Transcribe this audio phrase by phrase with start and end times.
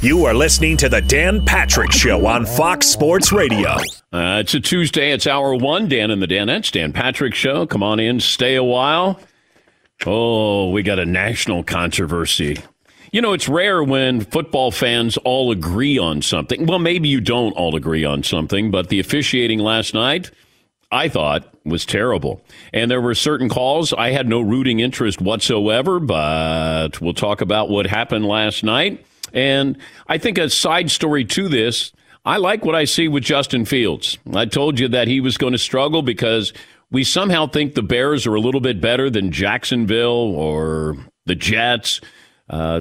[0.00, 3.70] You are listening to the Dan Patrick Show on Fox Sports Radio.
[4.12, 5.10] Uh, it's a Tuesday.
[5.10, 5.88] It's hour one.
[5.88, 6.70] Dan and the Danettes.
[6.70, 7.66] Dan Patrick Show.
[7.66, 8.20] Come on in.
[8.20, 9.20] Stay a while.
[10.06, 12.58] Oh, we got a national controversy.
[13.10, 16.66] You know, it's rare when football fans all agree on something.
[16.66, 20.30] Well, maybe you don't all agree on something, but the officiating last night,
[20.92, 22.44] I thought, was terrible.
[22.72, 27.68] And there were certain calls I had no rooting interest whatsoever, but we'll talk about
[27.68, 29.04] what happened last night.
[29.32, 31.92] And I think a side story to this,
[32.24, 34.18] I like what I see with Justin Fields.
[34.34, 36.52] I told you that he was going to struggle because
[36.90, 40.96] we somehow think the Bears are a little bit better than Jacksonville or
[41.26, 42.00] the Jets,
[42.50, 42.80] uh,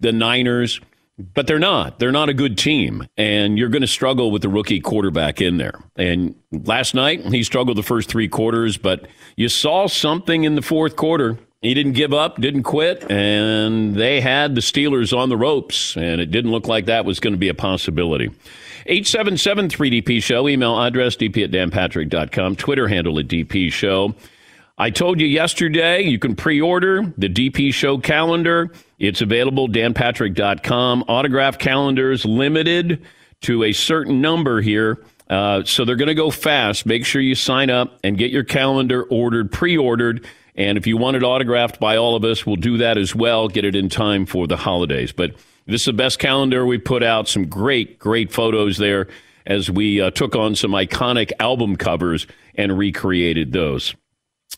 [0.00, 0.80] the Niners,
[1.18, 1.98] but they're not.
[1.98, 5.56] They're not a good team, and you're going to struggle with the rookie quarterback in
[5.56, 5.82] there.
[5.96, 10.62] And last night, he struggled the first three quarters, but you saw something in the
[10.62, 15.36] fourth quarter he didn't give up, didn't quit, and they had the Steelers on the
[15.36, 18.30] ropes, and it didn't look like that was going to be a possibility.
[18.86, 24.14] 877 3DP Show, email address dp at danpatrick.com, Twitter handle at DP Show.
[24.78, 28.70] I told you yesterday you can pre order the DP Show calendar.
[29.00, 31.04] It's available, danpatrick.com.
[31.08, 33.02] Autograph calendars limited
[33.40, 35.04] to a certain number here.
[35.28, 36.86] Uh, so they're going to go fast.
[36.86, 40.24] Make sure you sign up and get your calendar ordered, pre ordered.
[40.56, 43.48] And if you want it autographed by all of us, we'll do that as well,
[43.48, 45.12] get it in time for the holidays.
[45.12, 45.32] But
[45.66, 47.28] this is the best calendar we put out.
[47.28, 49.08] Some great, great photos there
[49.44, 53.94] as we uh, took on some iconic album covers and recreated those.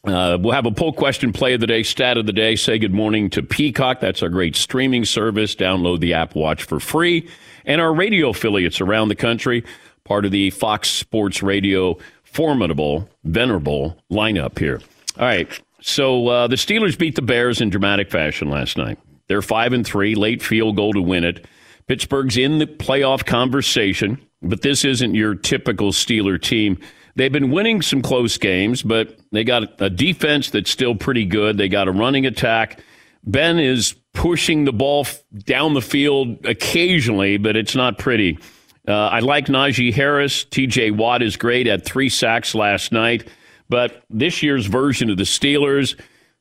[0.04, 2.54] Uh, we'll have a poll question play of the day, stat of the day.
[2.54, 4.00] Say good morning to Peacock.
[4.00, 5.56] That's our great streaming service.
[5.56, 7.28] Download the app, watch for free.
[7.64, 9.64] And our radio affiliates around the country,
[10.04, 14.80] part of the Fox Sports Radio formidable, venerable lineup here.
[15.18, 15.60] All right.
[15.80, 18.98] So uh, the Steelers beat the Bears in dramatic fashion last night.
[19.28, 21.46] They're five and three, late field goal to win it.
[21.86, 26.78] Pittsburgh's in the playoff conversation, but this isn't your typical Steeler team.
[27.16, 31.56] They've been winning some close games, but they got a defense that's still pretty good.
[31.56, 32.80] They got a running attack.
[33.24, 35.06] Ben is pushing the ball
[35.44, 38.38] down the field occasionally, but it's not pretty.
[38.86, 40.44] Uh, I like Najee Harris.
[40.44, 41.66] TJ Watt is great.
[41.66, 43.28] Had three sacks last night.
[43.68, 45.98] But this year's version of the Steelers,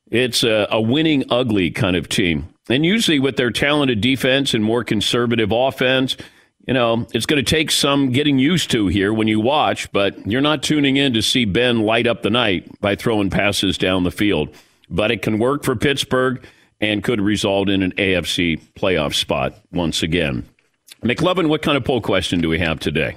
[0.09, 2.47] it's a, a winning ugly kind of team.
[2.69, 6.17] And usually with their talented defense and more conservative offense,
[6.67, 10.27] you know, it's going to take some getting used to here when you watch, but
[10.27, 14.03] you're not tuning in to see Ben light up the night by throwing passes down
[14.03, 14.53] the field.
[14.89, 16.45] But it can work for Pittsburgh
[16.81, 20.47] and could result in an AFC playoff spot once again.
[21.03, 23.15] McLovin, what kind of poll question do we have today?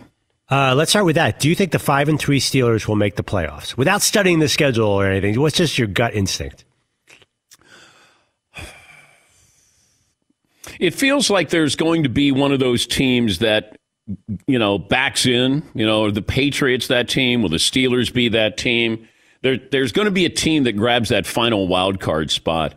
[0.51, 1.39] Uh, let's start with that.
[1.39, 4.49] Do you think the five and three Steelers will make the playoffs without studying the
[4.49, 5.41] schedule or anything?
[5.41, 6.65] What's just your gut instinct?
[10.81, 13.77] It feels like there's going to be one of those teams that
[14.47, 15.63] you know backs in.
[15.75, 17.43] You know, the Patriots that team?
[17.43, 19.07] Will the Steelers be that team?
[19.43, 22.75] There, there's going to be a team that grabs that final wild card spot.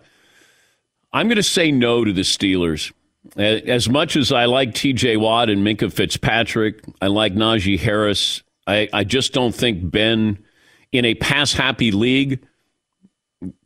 [1.12, 2.92] I'm going to say no to the Steelers.
[3.38, 8.44] As much as I like TJ Watt and Minkah Fitzpatrick, I like Najee Harris.
[8.68, 10.44] I, I just don't think Ben,
[10.92, 12.46] in a pass happy league,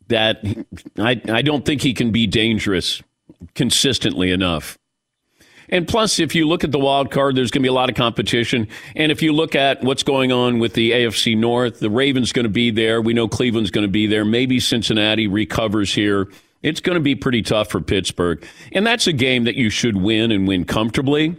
[0.06, 0.42] that
[0.98, 3.02] I, I don't think he can be dangerous
[3.54, 4.78] consistently enough.
[5.70, 7.90] And plus, if you look at the wild card, there's going to be a lot
[7.90, 8.68] of competition.
[8.96, 12.44] And if you look at what's going on with the AFC North, the Ravens going
[12.44, 13.02] to be there.
[13.02, 14.24] We know Cleveland's going to be there.
[14.24, 16.28] Maybe Cincinnati recovers here.
[16.62, 18.44] It's going to be pretty tough for Pittsburgh.
[18.72, 21.36] And that's a game that you should win and win comfortably.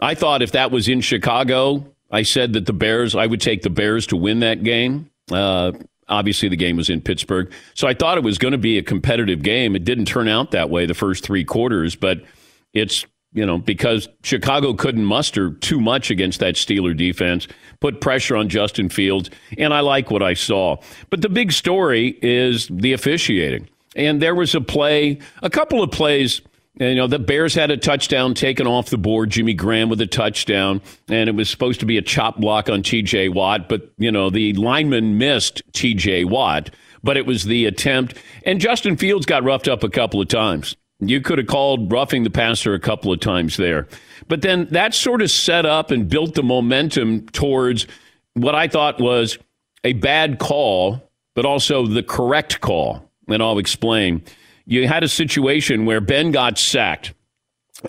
[0.00, 3.62] I thought if that was in Chicago, I said that the Bears, I would take
[3.62, 5.10] the Bears to win that game.
[5.30, 5.72] Uh,
[6.08, 7.52] obviously, the game was in Pittsburgh.
[7.74, 9.76] So I thought it was going to be a competitive game.
[9.76, 12.22] It didn't turn out that way the first three quarters, but
[12.72, 17.46] it's you know, because Chicago couldn't muster too much against that Steeler defense,
[17.80, 20.76] put pressure on Justin Fields, and I like what I saw.
[21.10, 23.68] But the big story is the officiating.
[23.96, 26.40] And there was a play, a couple of plays.
[26.78, 30.06] You know, the Bears had a touchdown taken off the board, Jimmy Graham with a
[30.06, 34.12] touchdown, and it was supposed to be a chop block on TJ Watt, but, you
[34.12, 36.70] know, the lineman missed TJ Watt,
[37.02, 38.14] but it was the attempt.
[38.44, 40.76] And Justin Fields got roughed up a couple of times.
[41.00, 43.88] You could have called roughing the passer a couple of times there.
[44.28, 47.86] But then that sort of set up and built the momentum towards
[48.34, 49.38] what I thought was
[49.84, 51.02] a bad call,
[51.34, 53.07] but also the correct call.
[53.28, 54.22] And I'll explain.
[54.66, 57.14] You had a situation where Ben got sacked.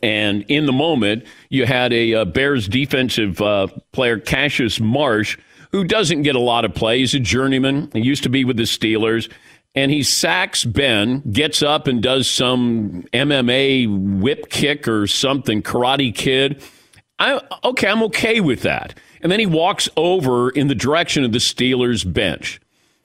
[0.03, 5.37] And in the moment, you had a, uh, Bears defensive uh, player, Cassius Marsh,
[5.71, 6.99] who doesn't get a lot of play.
[6.99, 7.89] He's a journeyman.
[7.93, 9.29] He used to be with the Steelers
[9.75, 16.13] and he sacks Ben, gets up and does some MMA whip kick or something, Karate
[16.13, 16.61] Kid.
[17.19, 18.97] I okay, I'm okay with that.
[19.21, 22.59] And then he walks over in the direction of the Steelers bench.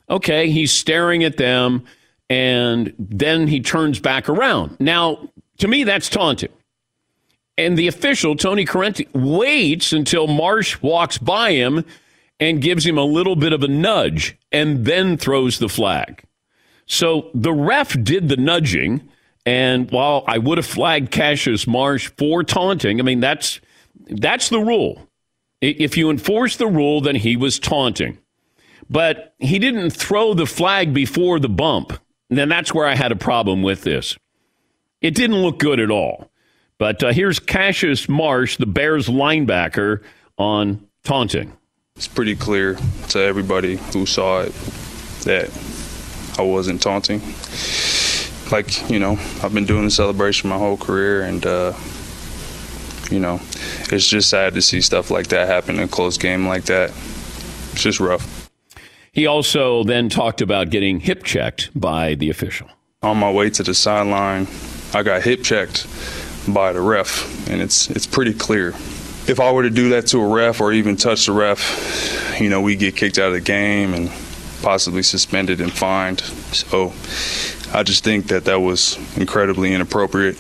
[0.08, 1.84] Okay, he's staring at them,
[2.30, 4.76] and then he turns back around.
[4.80, 6.52] Now, to me, that's taunting.
[7.56, 11.84] And the official, Tony Corrente, waits until Marsh walks by him
[12.40, 16.24] and gives him a little bit of a nudge and then throws the flag.
[16.86, 19.08] So the ref did the nudging.
[19.46, 23.60] And while I would have flagged Cassius Marsh for taunting, I mean, that's,
[24.08, 25.08] that's the rule.
[25.60, 28.18] If you enforce the rule, then he was taunting.
[28.90, 31.92] But he didn't throw the flag before the bump.
[32.34, 34.19] And then that's where I had a problem with this.
[35.00, 36.32] It didn't look good at all.
[36.78, 40.02] But uh, here's Cassius Marsh, the Bears linebacker,
[40.36, 41.52] on taunting.
[41.94, 42.76] It's pretty clear
[43.10, 44.52] to everybody who saw it
[45.22, 45.48] that
[46.36, 47.20] I wasn't taunting.
[48.50, 51.72] Like, you know, I've been doing the celebration my whole career, and, uh,
[53.12, 53.38] you know,
[53.92, 56.90] it's just sad to see stuff like that happen in a close game like that.
[57.70, 58.44] It's just rough.
[59.14, 62.69] He also then talked about getting hip checked by the official.
[63.02, 64.49] On my way to the sideline,
[64.93, 65.87] I got hip checked
[66.52, 68.70] by the ref, and it's it's pretty clear.
[69.26, 72.50] If I were to do that to a ref or even touch the ref, you
[72.50, 74.11] know, we get kicked out of the game and
[74.62, 76.20] possibly suspended and fined.
[76.52, 76.93] So
[77.72, 80.37] I just think that that was incredibly inappropriate,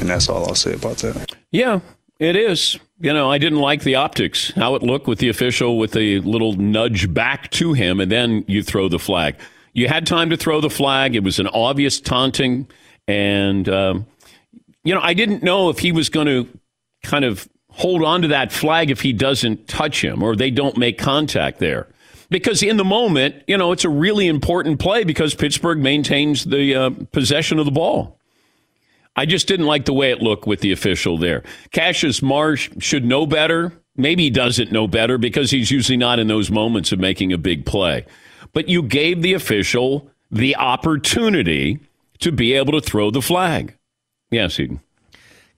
[0.00, 1.34] and that's all I'll say about that.
[1.50, 1.80] Yeah,
[2.18, 2.78] it is.
[3.00, 6.18] You know, I didn't like the optics, how it looked with the official with a
[6.20, 9.36] little nudge back to him, and then you throw the flag.
[9.72, 11.14] You had time to throw the flag.
[11.14, 12.68] It was an obvious taunting.
[13.06, 14.06] And, um,
[14.82, 16.48] you know, I didn't know if he was going to
[17.04, 20.76] kind of hold on to that flag if he doesn't touch him or they don't
[20.76, 21.86] make contact there
[22.30, 26.74] because in the moment, you know, it's a really important play because Pittsburgh maintains the
[26.74, 28.17] uh, possession of the ball.
[29.18, 31.42] I just didn't like the way it looked with the official there.
[31.72, 33.72] Cassius Marsh should know better.
[33.96, 37.38] Maybe he doesn't know better because he's usually not in those moments of making a
[37.38, 38.06] big play.
[38.52, 41.80] But you gave the official the opportunity
[42.20, 43.76] to be able to throw the flag.
[44.30, 44.78] Yes, Seton.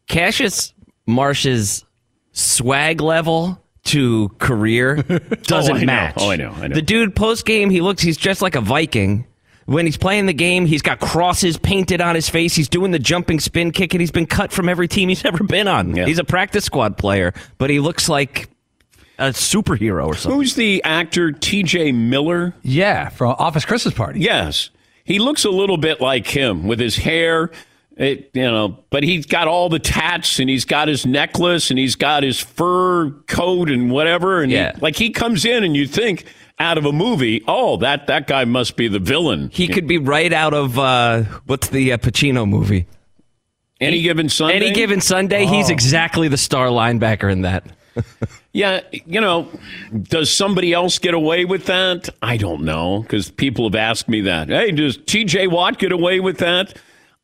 [0.09, 0.73] Cassius
[1.07, 1.85] Marsh's
[2.33, 4.97] swag level to career
[5.43, 6.15] doesn't oh, match.
[6.17, 6.53] Oh, I know.
[6.53, 6.75] I know.
[6.75, 9.27] The dude post game, he looks, he's just like a Viking.
[9.71, 12.57] When he's playing the game, he's got crosses painted on his face.
[12.57, 15.45] He's doing the jumping spin kick, and he's been cut from every team he's ever
[15.45, 15.95] been on.
[15.95, 16.07] Yeah.
[16.07, 18.51] He's a practice squad player, but he looks like
[19.17, 20.41] a superhero or something.
[20.41, 21.93] Who's the actor T.J.
[21.93, 22.53] Miller?
[22.63, 24.19] Yeah, from Office Christmas Party.
[24.19, 24.71] Yes.
[25.05, 27.53] He looks a little bit like him with his hair
[28.01, 31.79] it, you know, but he's got all the tats and he's got his necklace and
[31.79, 34.43] he's got his fur coat and whatever.
[34.43, 34.73] And yeah.
[34.75, 36.25] He, like he comes in and you think
[36.61, 39.51] out of a movie, oh, that, that guy must be the villain.
[39.53, 42.87] He could be right out of, uh, what's the uh, Pacino movie?
[43.81, 44.57] Any given Sunday?
[44.57, 45.49] Any given Sunday, oh.
[45.49, 47.65] he's exactly the star linebacker in that.
[48.53, 49.49] Yeah, you know,
[50.03, 52.09] does somebody else get away with that?
[52.21, 54.49] I don't know because people have asked me that.
[54.49, 56.77] Hey, does TJ Watt get away with that?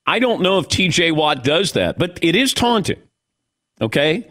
[0.07, 3.02] I don't know if TJ Watt does that, but it is taunting.
[3.81, 4.31] Okay?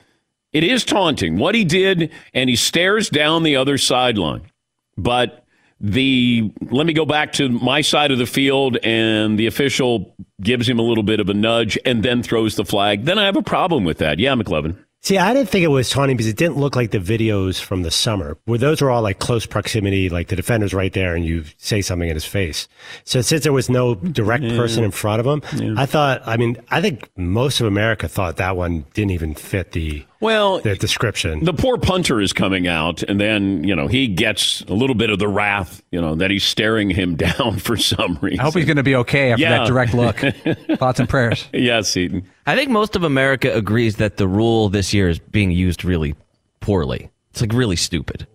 [0.53, 4.49] It is taunting what he did, and he stares down the other sideline.
[4.97, 5.45] But
[5.79, 10.67] the let me go back to my side of the field, and the official gives
[10.67, 13.05] him a little bit of a nudge and then throws the flag.
[13.05, 14.19] Then I have a problem with that.
[14.19, 14.77] Yeah, McLovin.
[15.05, 17.83] See, I didn't think it was taunting because it didn't look like the videos from
[17.83, 21.23] the summer, where those were all like close proximity, like the defender's right there and
[21.23, 22.67] you say something in his face.
[23.03, 24.57] So since there was no direct yeah.
[24.57, 25.79] person in front of him, yeah.
[25.79, 29.73] I thought, I mean, I think most of America thought that one didn't even fit
[29.73, 31.43] the well the description.
[31.43, 35.09] The poor punter is coming out, and then you know he gets a little bit
[35.09, 38.39] of the wrath, you know, that he's staring him down for some reason.
[38.39, 39.59] I hope he's going to be okay after yeah.
[39.59, 40.17] that direct look.
[40.77, 41.47] Thoughts and prayers.
[41.53, 42.27] Yes, Seton.
[42.45, 46.15] I think most of America agrees that the rule this year is being used really
[46.59, 47.11] poorly.
[47.31, 48.27] It's like really stupid.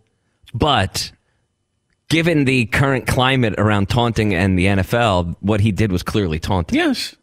[0.52, 1.12] But
[2.08, 6.78] given the current climate around taunting and the NFL, what he did was clearly taunting.
[6.78, 7.16] Yes.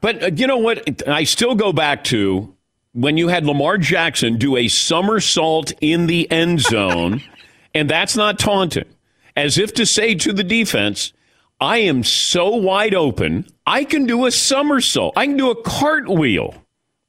[0.00, 1.06] But uh, you know what?
[1.08, 2.54] I still go back to
[2.92, 7.22] when you had Lamar Jackson do a somersault in the end zone,
[7.74, 8.84] and that's not taunting,
[9.36, 11.12] as if to say to the defense,
[11.60, 15.14] I am so wide open, I can do a somersault.
[15.16, 16.54] I can do a cartwheel.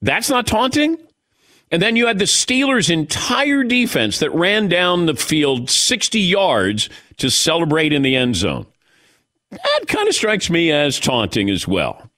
[0.01, 0.97] That's not taunting?
[1.71, 6.87] And then you had the Steelers' entire defense that ran down the field 60 yards
[7.17, 8.67] to celebrate in the end zone.
[9.49, 12.11] That kind of strikes me as taunting as well.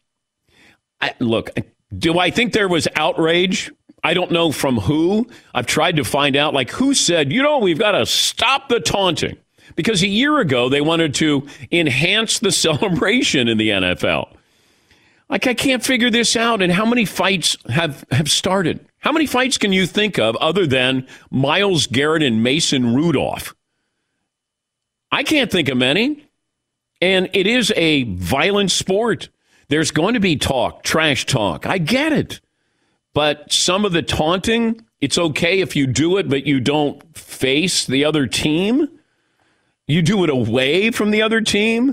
[0.99, 1.51] I, look,
[1.97, 3.71] do I think there was outrage?
[4.03, 5.27] I don't know from who.
[5.53, 8.79] I've tried to find out, like, who said, you know, we've got to stop the
[8.79, 9.37] taunting.
[9.75, 14.31] Because a year ago, they wanted to enhance the celebration in the NFL.
[15.27, 16.61] Like, I can't figure this out.
[16.61, 18.85] And how many fights have, have started?
[18.99, 23.55] How many fights can you think of other than Myles Garrett and Mason Rudolph?
[25.11, 26.27] I can't think of many.
[27.01, 29.29] And it is a violent sport.
[29.67, 31.65] There's going to be talk, trash talk.
[31.65, 32.39] I get it.
[33.13, 37.85] But some of the taunting, it's okay if you do it, but you don't face
[37.85, 38.87] the other team.
[39.87, 41.91] You do it away from the other team?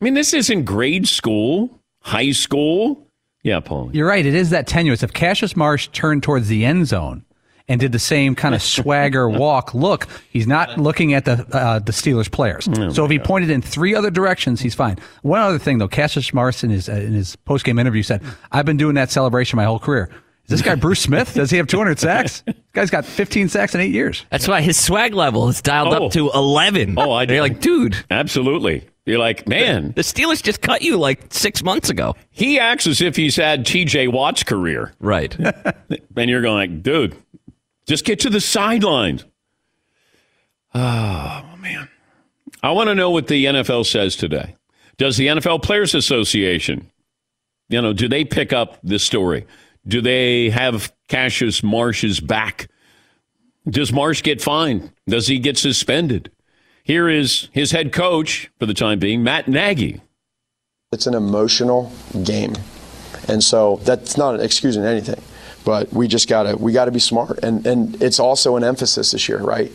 [0.00, 3.06] I mean, this isn't grade school, high school.
[3.42, 3.90] Yeah, Paul.
[3.92, 4.24] You're right.
[4.24, 5.02] It is that tenuous.
[5.02, 7.24] If Cassius Marsh turned towards the end zone
[7.68, 11.78] and did the same kind of swagger walk look, he's not looking at the uh,
[11.78, 12.68] the Steelers players.
[12.68, 13.26] Oh so if he God.
[13.26, 14.98] pointed in three other directions, he's fine.
[15.22, 18.22] One other thing though, Cassius Marsh in his uh, in his post game interview said,
[18.50, 20.10] "I've been doing that celebration my whole career."
[20.46, 21.34] Is this guy Bruce Smith?
[21.34, 22.42] Does he have 200 sacks?
[22.72, 24.24] This guy's got 15 sacks in eight years.
[24.30, 26.06] That's why his swag level is dialed oh.
[26.06, 26.94] up to 11.
[26.96, 27.34] Oh, I do.
[27.34, 28.02] You're like, dude.
[28.10, 28.88] Absolutely.
[29.04, 29.92] You're like, man.
[29.94, 32.16] The Steelers just cut you like six months ago.
[32.30, 34.94] He acts as if he's had TJ Watt's career.
[35.00, 35.36] Right.
[36.16, 37.14] and you're going, like, dude,
[37.92, 39.24] just get to the sidelines.
[40.74, 41.88] Ah, oh, man.
[42.62, 44.56] I want to know what the NFL says today.
[44.96, 46.90] Does the NFL Players Association
[47.72, 49.46] you know, do they pick up this story?
[49.86, 52.68] Do they have Cassius Marsh's back?
[53.68, 54.92] Does Marsh get fined?
[55.08, 56.30] Does he get suspended?
[56.84, 60.02] Here is his head coach for the time being, Matt Nagy.
[60.92, 61.90] It's an emotional
[62.24, 62.54] game.
[63.26, 65.22] And so that's not excusing anything.
[65.64, 67.38] But we just gotta we gotta be smart.
[67.42, 69.72] And and it's also an emphasis this year, right?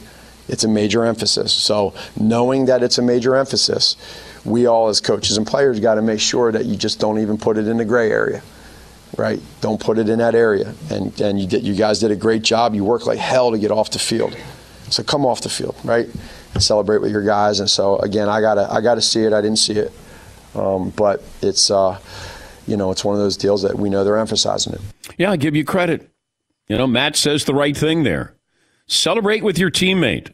[0.47, 1.51] It's a major emphasis.
[1.51, 3.97] So knowing that it's a major emphasis,
[4.45, 7.37] we all as coaches and players got to make sure that you just don't even
[7.37, 8.41] put it in the gray area
[9.17, 9.39] right?
[9.61, 10.73] Don't put it in that area.
[10.89, 12.75] And, and you, did, you guys did a great job.
[12.75, 14.37] You worked like hell to get off the field.
[14.89, 16.07] So come off the field right?
[16.53, 17.59] And celebrate with your guys.
[17.59, 19.33] And so again i gotta i gotta see it.
[19.33, 19.91] I didn't see it.
[20.55, 21.99] Um, but it's uh,
[22.67, 24.81] you know it's one of those deals that we know they're emphasizing it
[25.17, 26.09] yeah i give you credit
[26.67, 28.35] you know matt says the right thing there
[28.87, 30.33] celebrate with your teammate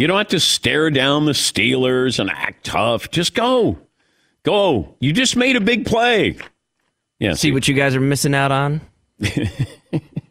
[0.00, 3.10] you don't have to stare down the Steelers and act tough.
[3.10, 3.78] Just go.
[4.44, 4.96] Go.
[4.98, 6.38] You just made a big play.
[7.18, 7.32] Yeah.
[7.32, 8.80] See, see what you guys are missing out on?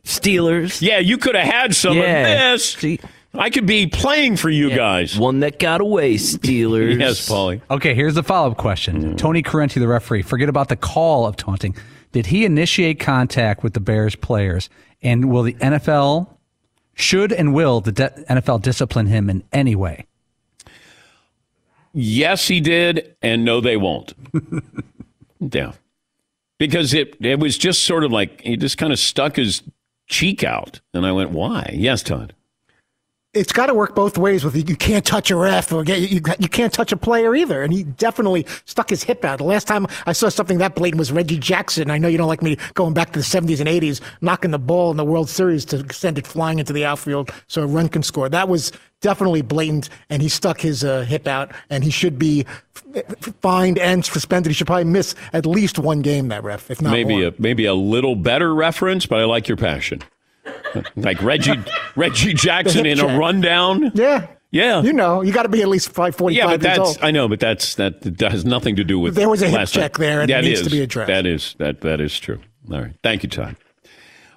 [0.03, 0.81] Steelers.
[0.81, 2.03] Yeah, you could have had some yeah.
[2.03, 2.65] of this.
[2.74, 3.00] See?
[3.33, 4.75] I could be playing for you yeah.
[4.75, 5.17] guys.
[5.17, 7.00] One that got away, Steelers.
[7.00, 7.62] yes, Paulie.
[7.69, 9.13] Okay, here's the follow up question.
[9.13, 9.17] Mm.
[9.17, 11.75] Tony Corrente, the referee, forget about the call of taunting.
[12.12, 14.69] Did he initiate contact with the Bears players?
[15.01, 16.27] And will the NFL
[16.95, 20.05] should and will the NFL discipline him in any way?
[21.93, 24.13] Yes, he did, and no, they won't.
[25.39, 25.71] yeah,
[26.57, 29.63] because it it was just sort of like he just kind of stuck his
[30.07, 32.36] cheek out, and I went, "Why?" Yes, Todd.
[33.33, 34.43] It's got to work both ways.
[34.43, 37.36] With you You can't touch a ref or get, you, you can't touch a player
[37.36, 37.62] either.
[37.62, 39.38] And he definitely stuck his hip out.
[39.38, 41.91] The last time I saw something that blatant was Reggie Jackson.
[41.91, 44.59] I know you don't like me going back to the 70s and 80s, knocking the
[44.59, 47.88] ball in the World Series to send it flying into the outfield so a run
[47.88, 48.29] can score.
[48.29, 48.71] That was
[49.01, 52.45] definitely blatant, and he stuck his uh, hip out, and he should be
[53.41, 54.50] fined and suspended.
[54.50, 56.29] He should probably miss at least one game.
[56.29, 57.27] That ref, if not maybe more.
[57.27, 60.01] a maybe a little better reference, but I like your passion.
[60.96, 61.60] Like Reggie
[61.96, 63.91] Reggie Jackson in a rundown.
[63.93, 64.27] Yeah.
[64.51, 66.98] Yeah, you know, you got to be at least five forty-five yeah, but that's old.
[67.03, 69.13] I know, but that's that, that has nothing to do with.
[69.13, 70.00] There was a hip last check night.
[70.00, 71.08] there, and it That needs is- to be addressed.
[71.08, 72.39] That is that that is true.
[72.72, 73.58] All right, thank you, Todd.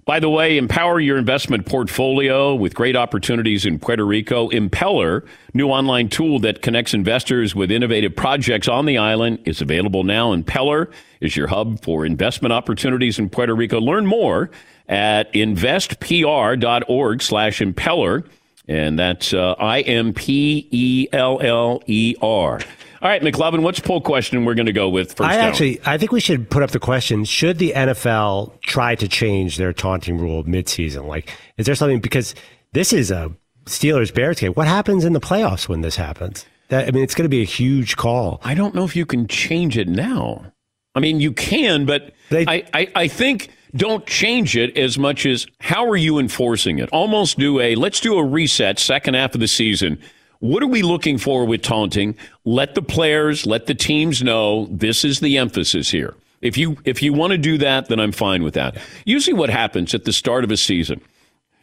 [0.04, 4.50] By the way, empower your investment portfolio with great opportunities in Puerto Rico.
[4.50, 10.04] Impeller, new online tool that connects investors with innovative projects on the island, is available
[10.04, 10.34] now.
[10.36, 10.92] Impeller
[11.22, 13.80] is your hub for investment opportunities in Puerto Rico.
[13.80, 14.50] Learn more
[14.88, 18.26] at investpr.org slash impeller.
[18.68, 22.60] And that's uh, I M P E L L E R.
[23.02, 25.28] All right, McLovin, what's poll question we're going to go with first?
[25.28, 25.48] I down?
[25.48, 29.56] actually, I think we should put up the question: Should the NFL try to change
[29.56, 31.06] their taunting rule midseason?
[31.08, 32.36] Like, is there something because
[32.72, 33.34] this is a
[33.64, 34.52] Steelers Bears game?
[34.52, 36.46] What happens in the playoffs when this happens?
[36.68, 38.40] That, I mean, it's going to be a huge call.
[38.44, 40.52] I don't know if you can change it now.
[40.94, 45.46] I mean, you can, but I, I, I think don't change it as much as
[45.60, 46.88] how are you enforcing it?
[46.90, 49.98] Almost do a let's do a reset second half of the season.
[50.40, 52.16] What are we looking for with taunting?
[52.44, 56.14] Let the players, let the teams know this is the emphasis here.
[56.40, 58.76] If you if you want to do that, then I'm fine with that.
[59.04, 61.00] Usually what happens at the start of a season,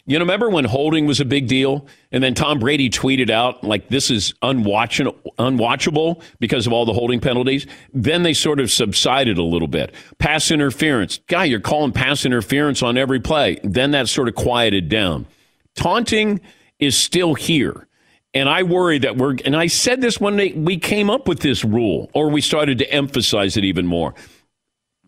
[0.10, 3.64] you know, remember when holding was a big deal, and then Tom Brady tweeted out
[3.64, 7.68] like this is unwatchable, unwatchable because of all the holding penalties.
[7.94, 9.94] Then they sort of subsided a little bit.
[10.18, 13.60] Pass interference, guy, you're calling pass interference on every play.
[13.64, 15.28] Then that sort of quieted down.
[15.76, 16.42] Taunting
[16.80, 17.88] is still here.
[18.34, 21.42] And I worry that we're, and I said this when they, we came up with
[21.42, 24.16] this rule, or we started to emphasize it even more.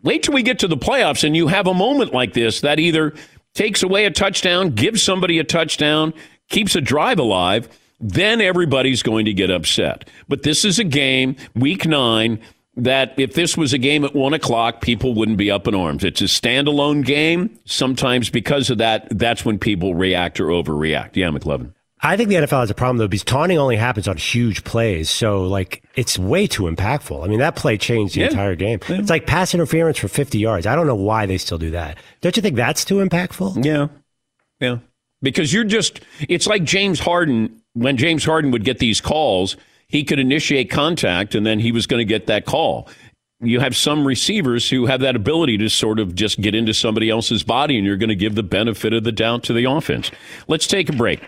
[0.04, 2.80] Wait till we get to the playoffs and you have a moment like this that
[2.80, 3.14] either
[3.54, 6.14] takes away a touchdown, gives somebody a touchdown,
[6.48, 7.68] keeps a drive alive,
[8.00, 10.08] then everybody's going to get upset.
[10.28, 12.40] But this is a game, week nine,
[12.76, 16.04] that if this was a game at one o'clock, people wouldn't be up in arms.
[16.04, 17.58] It's a standalone game.
[17.64, 21.16] Sometimes because of that, that's when people react or overreact.
[21.16, 21.74] Yeah, McLovin.
[22.04, 25.08] I think the NFL has a problem though because taunting only happens on huge plays,
[25.08, 27.24] so like it's way too impactful.
[27.24, 28.28] I mean, that play changed the Yeah.
[28.28, 28.80] entire game.
[28.88, 30.66] It's like pass interference for 50 yards.
[30.66, 31.98] I don't know why they still do that.
[32.20, 33.64] Don't you think that's too impactful?
[33.64, 33.86] Yeah.
[34.60, 34.78] Yeah.
[35.22, 40.02] Because you're just, it's like James Harden, when James Harden would get these calls, he
[40.02, 42.88] could initiate contact and then he was going to get that call.
[43.40, 47.10] You have some receivers who have that ability to sort of just get into somebody
[47.10, 50.10] else's body and you're going to give the benefit of the doubt to the offense.
[50.48, 51.20] Let's take a break.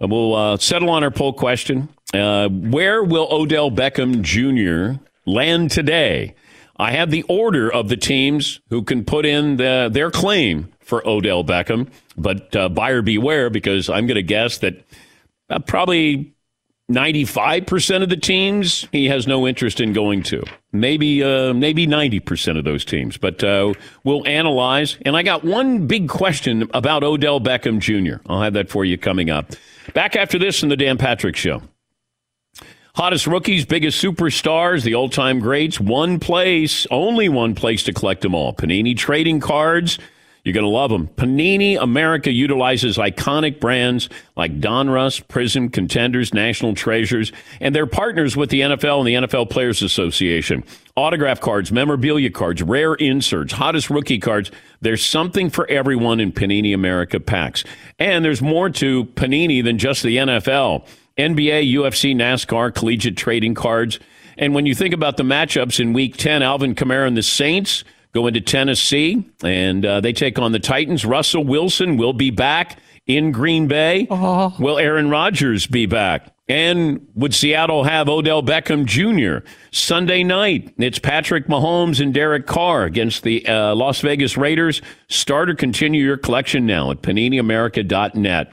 [0.00, 1.88] Uh, We'll uh, settle on our poll question.
[2.12, 5.00] Uh, where will Odell Beckham Jr.
[5.26, 6.34] land today?
[6.76, 11.06] I have the order of the teams who can put in the, their claim for
[11.06, 14.82] Odell Beckham, but uh, buyer beware because I'm going to guess that
[15.50, 16.32] uh, probably
[16.90, 20.42] 95% of the teams he has no interest in going to.
[20.72, 24.96] Maybe uh, maybe 90% of those teams, but uh, we'll analyze.
[25.02, 28.22] And I got one big question about Odell Beckham Jr.
[28.26, 29.52] I'll have that for you coming up.
[29.94, 31.62] Back after this in the Dan Patrick Show.
[32.94, 35.80] Hottest rookies, biggest superstars, the all time greats.
[35.80, 38.52] One place, only one place to collect them all.
[38.52, 39.98] Panini trading cards.
[40.44, 41.08] You're going to love them.
[41.08, 48.48] Panini America utilizes iconic brands like Donruss, Prism, Contenders, National Treasures, and they're partners with
[48.48, 50.64] the NFL and the NFL Players Association.
[50.96, 54.50] Autograph cards, memorabilia cards, rare inserts, hottest rookie cards.
[54.80, 57.64] There's something for everyone in Panini America packs.
[57.98, 60.86] And there's more to Panini than just the NFL.
[61.18, 64.00] NBA, UFC, NASCAR, collegiate trading cards.
[64.38, 67.84] And when you think about the matchups in week 10, Alvin Kamara and the Saints
[68.12, 71.04] go into Tennessee and uh, they take on the Titans.
[71.04, 74.06] Russell Wilson will be back in Green Bay.
[74.58, 76.32] Will Aaron Rodgers be back?
[76.48, 79.46] And would Seattle have Odell Beckham Jr.
[79.70, 80.74] Sunday night?
[80.78, 84.82] It's Patrick Mahomes and Derek Carr against the uh, Las Vegas Raiders.
[85.08, 88.52] Start or continue your collection now at PaniniAmerica.net.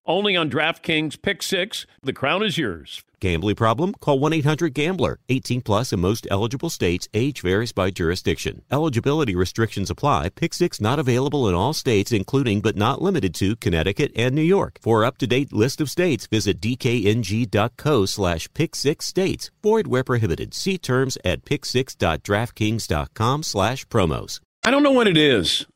[0.05, 1.85] only on DraftKings Pick 6.
[2.03, 3.03] The crown is yours.
[3.21, 3.93] Gambling problem?
[3.99, 5.19] Call 1 800 Gambler.
[5.29, 7.07] 18 plus in most eligible states.
[7.13, 8.63] Age varies by jurisdiction.
[8.71, 10.29] Eligibility restrictions apply.
[10.29, 14.41] Pick six not available in all states, including but not limited to Connecticut and New
[14.41, 14.79] York.
[14.81, 19.51] For up to date list of states, visit dkng.co slash pick six states.
[19.61, 20.55] Void where prohibited.
[20.55, 24.39] See terms at pick6.draftkings.com slash promos.
[24.63, 25.67] I don't know what it is.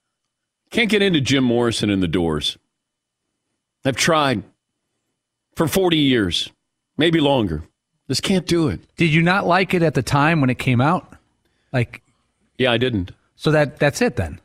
[0.72, 2.58] Can't get into Jim Morrison in the doors.
[3.86, 4.44] I've tried
[5.56, 6.50] for 40 years,
[6.98, 7.64] maybe longer.
[8.08, 8.82] Just can't do it.
[8.98, 11.16] Did you not like it at the time when it came out?
[11.72, 12.02] Like,
[12.58, 13.12] Yeah, I didn't.
[13.36, 14.40] so that that's it then.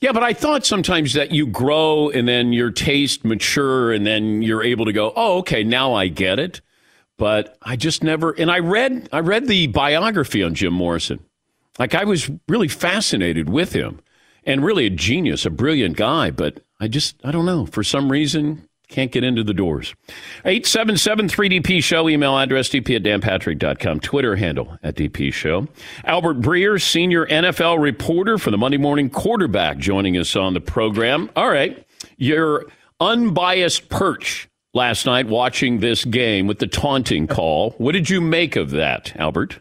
[0.00, 4.42] Yeah, but I thought sometimes that you grow and then your taste mature and then
[4.42, 6.60] you're able to go, "Oh, okay, now I get it."
[7.16, 11.18] But I just never and I read I read the biography on Jim Morrison.
[11.80, 13.98] Like I was really fascinated with him
[14.44, 18.12] and really a genius, a brilliant guy, but I just I don't know, for some
[18.12, 19.94] reason can't get into the doors.
[20.44, 25.68] 877-3DP show, email address dp at danpatrick.com, Twitter handle at DP show.
[26.04, 31.30] Albert Breer, senior NFL reporter for the Monday Morning Quarterback, joining us on the program.
[31.36, 32.66] All right, your
[33.00, 37.70] unbiased perch last night watching this game with the taunting call.
[37.78, 39.60] What did you make of that, Albert?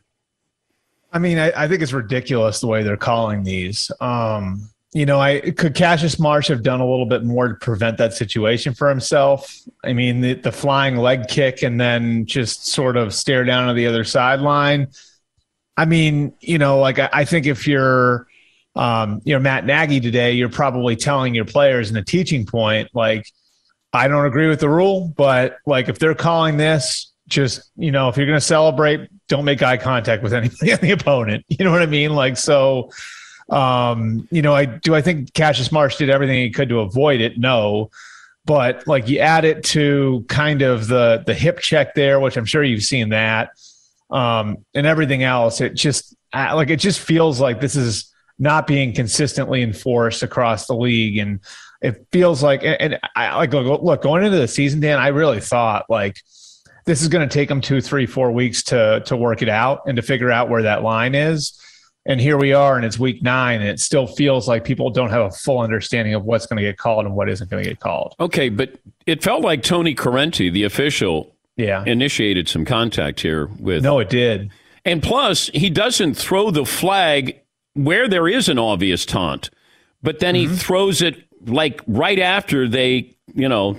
[1.12, 3.92] I mean, I, I think it's ridiculous the way they're calling these.
[4.02, 8.00] Um, you know, I could Cassius Marsh have done a little bit more to prevent
[8.00, 9.56] that situation for himself.
[9.84, 13.76] I mean, the, the flying leg kick and then just sort of stare down on
[13.76, 14.88] the other sideline.
[15.78, 18.26] I mean, you know, like I, I think if you're,
[18.76, 22.90] um, you know, Matt Nagy today, you're probably telling your players in a teaching point,
[22.96, 23.28] like,
[23.94, 28.10] I don't agree with the rule, but like if they're calling this, just you know,
[28.10, 31.46] if you're going to celebrate, don't make eye contact with anybody on the opponent.
[31.50, 32.16] You know what I mean?
[32.16, 32.90] Like so
[33.50, 37.22] um, you know, I do I think Cassius Marsh did everything he could to avoid
[37.22, 37.38] it?
[37.38, 37.90] No.
[38.46, 42.46] But like you add it to kind of the the hip check there, which I'm
[42.46, 43.52] sure you've seen that,
[44.10, 45.60] um, and everything else.
[45.60, 50.76] It just like it just feels like this is not being consistently enforced across the
[50.76, 51.42] league, and
[51.82, 54.98] it feels like and I like look, look going into the season, Dan.
[54.98, 56.22] I really thought like
[56.86, 59.82] this is going to take them two, three, four weeks to to work it out
[59.88, 61.62] and to figure out where that line is
[62.08, 65.10] and here we are and it's week nine and it still feels like people don't
[65.10, 67.70] have a full understanding of what's going to get called and what isn't going to
[67.70, 73.20] get called okay but it felt like tony corrente the official yeah initiated some contact
[73.20, 74.50] here with no it did
[74.86, 77.39] and plus he doesn't throw the flag
[77.74, 79.50] where there is an obvious taunt
[80.02, 80.52] but then mm-hmm.
[80.52, 83.78] he throws it like right after they you know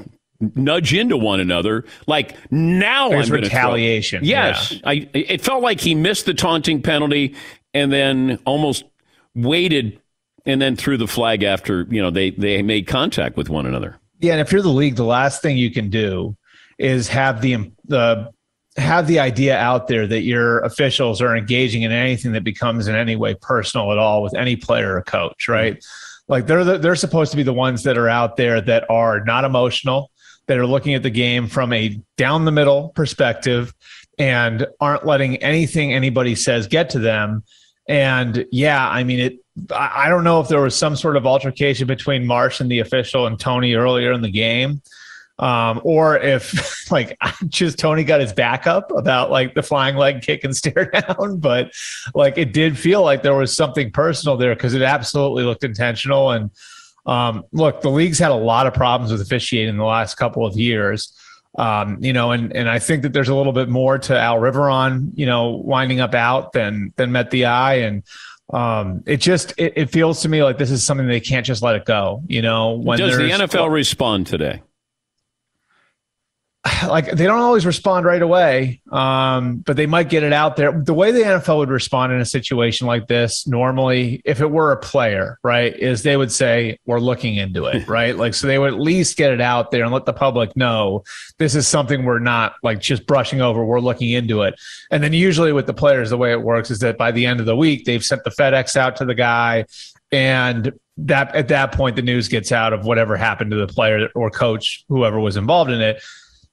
[0.55, 1.85] nudge into one another.
[2.07, 4.25] Like now, there's I'm retaliation.
[4.25, 4.81] Yes, yeah.
[4.85, 5.11] I.
[5.13, 7.35] It felt like he missed the taunting penalty,
[7.75, 8.85] and then almost
[9.35, 10.01] waited
[10.47, 13.99] and then threw the flag after you know they they made contact with one another.
[14.21, 16.37] Yeah, and if you're the league, the last thing you can do
[16.79, 18.31] is have the the
[18.77, 22.95] have the idea out there that your officials are engaging in anything that becomes in
[22.95, 25.75] any way personal at all with any player or coach, right?
[25.75, 26.33] Mm-hmm.
[26.33, 29.25] Like they're the, they're supposed to be the ones that are out there that are
[29.25, 30.11] not emotional,
[30.47, 33.75] that are looking at the game from a down the middle perspective
[34.19, 37.45] and aren't letting anything anybody says get to them.
[37.89, 39.39] And yeah, I mean, it.
[39.75, 43.27] I don't know if there was some sort of altercation between Marsh and the official
[43.27, 44.83] and Tony earlier in the game,
[45.41, 47.17] um, or if like
[47.49, 51.39] just Tony got his back up about like the flying leg kick and stare down.
[51.39, 51.73] But
[52.15, 56.31] like it did feel like there was something personal there because it absolutely looked intentional.
[56.31, 56.51] And
[57.07, 60.45] um, look, the league's had a lot of problems with officiating in the last couple
[60.45, 61.18] of years.
[61.57, 64.37] Um, you know, and and I think that there's a little bit more to Al
[64.37, 68.03] Riveron, you know, winding up out than than met the eye, and
[68.53, 71.63] um, it just it, it, feels to me like this is something they can't just
[71.63, 72.23] let it go.
[72.29, 74.63] You know, when does the NFL respond today?
[76.89, 80.73] like they don't always respond right away, um, but they might get it out there.
[80.73, 84.73] The way the NFL would respond in a situation like this, normally, if it were
[84.73, 88.17] a player, right, is they would say, We're looking into it, right?
[88.17, 91.05] like, so they would at least get it out there and let the public know
[91.39, 94.55] this is something we're not like just brushing over, we're looking into it.
[94.91, 97.41] And then usually with the players, the way it works is that by the end
[97.41, 99.67] of the week, they've sent the FedEx out to the guy
[100.11, 104.09] and that at that point the news gets out of whatever happened to the player
[104.15, 106.03] or coach whoever was involved in it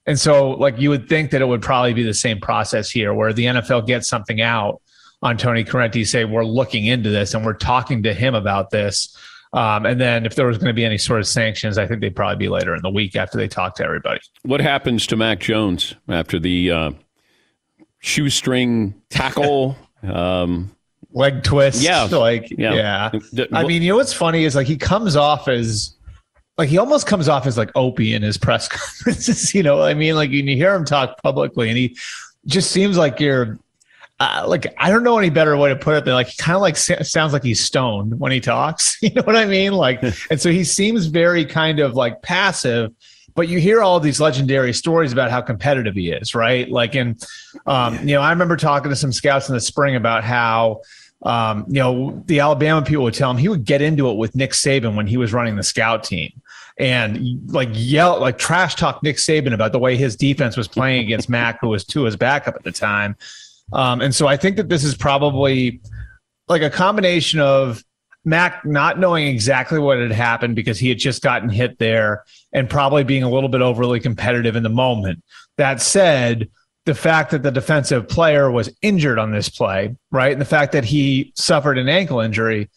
[0.06, 3.12] and so, like, you would think that it would probably be the same process here,
[3.12, 4.80] where the NFL gets something out
[5.22, 9.16] on Tony Corrente, say, we're looking into this and we're talking to him about this.
[9.52, 12.00] Um, and then if there was going to be any sort of sanctions, I think
[12.00, 14.20] they'd probably be later in the week after they talk to everybody.
[14.42, 16.90] What happens to Mac Jones after the uh,
[17.98, 19.76] shoestring tackle?
[20.02, 20.76] um,
[21.12, 21.82] leg twist.
[21.82, 22.04] Yeah.
[22.04, 23.10] Like, yeah.
[23.32, 23.46] yeah.
[23.52, 25.95] I mean, you know what's funny is like he comes off as
[26.58, 29.54] like he almost comes off as like Opie in his press conferences.
[29.54, 31.96] You know, I mean, like you hear him talk publicly, and he
[32.46, 33.58] just seems like you're
[34.18, 36.56] uh, like I don't know any better way to put it than like he kind
[36.56, 38.96] of like sounds like he's stoned when he talks.
[39.06, 39.72] You know what I mean?
[39.72, 42.92] Like, and so he seems very kind of like passive.
[43.34, 46.68] But you hear all these legendary stories about how competitive he is, right?
[46.70, 47.22] Like, and
[47.66, 50.80] um, you know, I remember talking to some scouts in the spring about how
[51.22, 54.34] um, you know, the Alabama people would tell him he would get into it with
[54.34, 56.32] Nick Saban when he was running the scout team
[56.78, 61.04] and like yell, like trash talk Nick Saban about the way his defense was playing
[61.04, 63.16] against Mac, who was Tua's backup at the time.
[63.72, 65.80] Um, and so I think that this is probably
[66.48, 67.82] like a combination of
[68.24, 72.68] Mac not knowing exactly what had happened because he had just gotten hit there and
[72.68, 75.22] probably being a little bit overly competitive in the moment.
[75.56, 76.48] That said,
[76.86, 80.32] the fact that the defensive player was injured on this play, right?
[80.32, 82.68] And the fact that he suffered an ankle injury,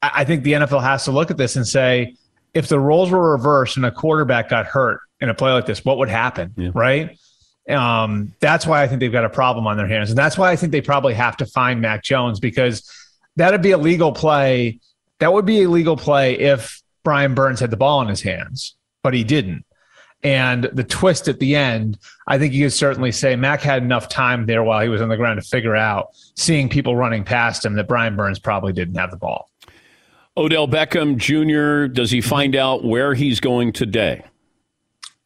[0.00, 2.16] I think the NFL has to look at this and say,
[2.54, 5.84] if the roles were reversed and a quarterback got hurt in a play like this,
[5.84, 6.52] what would happen?
[6.56, 6.70] Yeah.
[6.74, 7.18] Right.
[7.68, 10.10] Um, that's why I think they've got a problem on their hands.
[10.10, 12.90] And that's why I think they probably have to find Mac Jones because
[13.36, 14.80] that'd be a legal play.
[15.20, 18.76] That would be a legal play if Brian Burns had the ball in his hands,
[19.02, 19.64] but he didn't.
[20.24, 24.08] And the twist at the end, I think you could certainly say Mac had enough
[24.08, 27.64] time there while he was on the ground to figure out, seeing people running past
[27.64, 29.50] him, that Brian Burns probably didn't have the ball.
[30.36, 34.24] Odell Beckham Jr., does he find out where he's going today?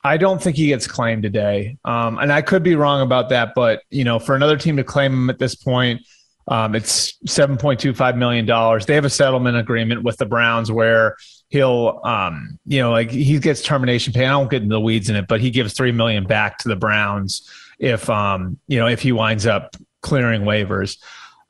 [0.03, 1.79] I don't think he gets claimed today.
[1.85, 4.85] Um, and I could be wrong about that, but you know, for another team to
[4.85, 6.01] claim him at this point,
[6.49, 8.87] um, it's seven point two five million dollars.
[8.87, 11.17] They have a settlement agreement with the Browns where
[11.49, 14.27] he'll, um, you know, like he gets termination pay.
[14.27, 16.69] I don't get into the weeds in it, but he gives three million back to
[16.69, 20.99] the Browns if, um, you know, if he winds up clearing waivers.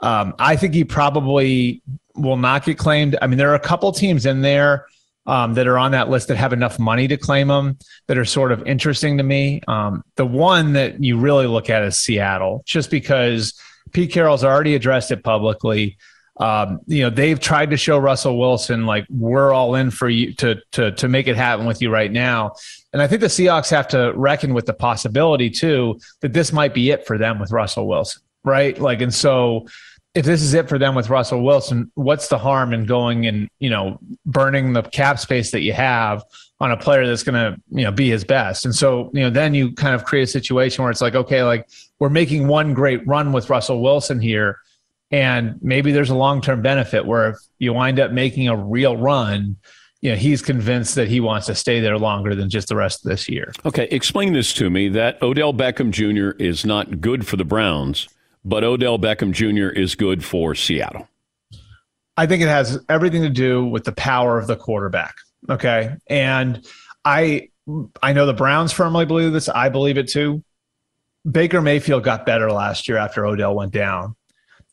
[0.01, 1.83] Um, I think he probably
[2.17, 3.17] will not get claimed.
[3.21, 4.87] I mean, there are a couple teams in there
[5.27, 8.25] um, that are on that list that have enough money to claim them that are
[8.25, 9.61] sort of interesting to me.
[9.67, 13.61] Um, the one that you really look at is Seattle, just because
[13.93, 15.97] Pete Carroll's already addressed it publicly.
[16.39, 20.35] Um, you know, they've tried to show Russell Wilson like we're all in for you
[20.35, 22.53] to to to make it happen with you right now.
[22.93, 26.75] And I think the Seahawks have to reckon with the possibility too that this might
[26.75, 28.79] be it for them with Russell Wilson, right?
[28.79, 29.67] Like, and so
[30.17, 33.49] if this is it for them with Russell Wilson, what's the harm in going and
[33.61, 36.25] you know burning the cap space that you have
[36.59, 38.65] on a player that's going to you know be his best?
[38.65, 41.43] And so you know then you kind of create a situation where it's like okay,
[41.45, 44.59] like we're making one great run with Russell Wilson here,
[45.11, 48.97] and maybe there's a long term benefit where if you wind up making a real
[48.97, 49.57] run.
[50.03, 53.05] You know, he's convinced that he wants to stay there longer than just the rest
[53.05, 53.51] of this year.
[53.65, 56.37] Okay, explain this to me that Odell Beckham Jr.
[56.41, 58.07] is not good for the Browns
[58.47, 59.69] but Odell Beckham Jr.
[59.69, 61.09] is good for Seattle?
[62.17, 65.17] I think it has everything to do with the power of the quarterback.
[65.51, 65.95] Okay.
[66.07, 66.65] And
[67.05, 67.51] I
[68.01, 69.49] I know the Browns firmly believe this.
[69.49, 70.43] I believe it too.
[71.29, 74.15] Baker Mayfield got better last year after Odell went down.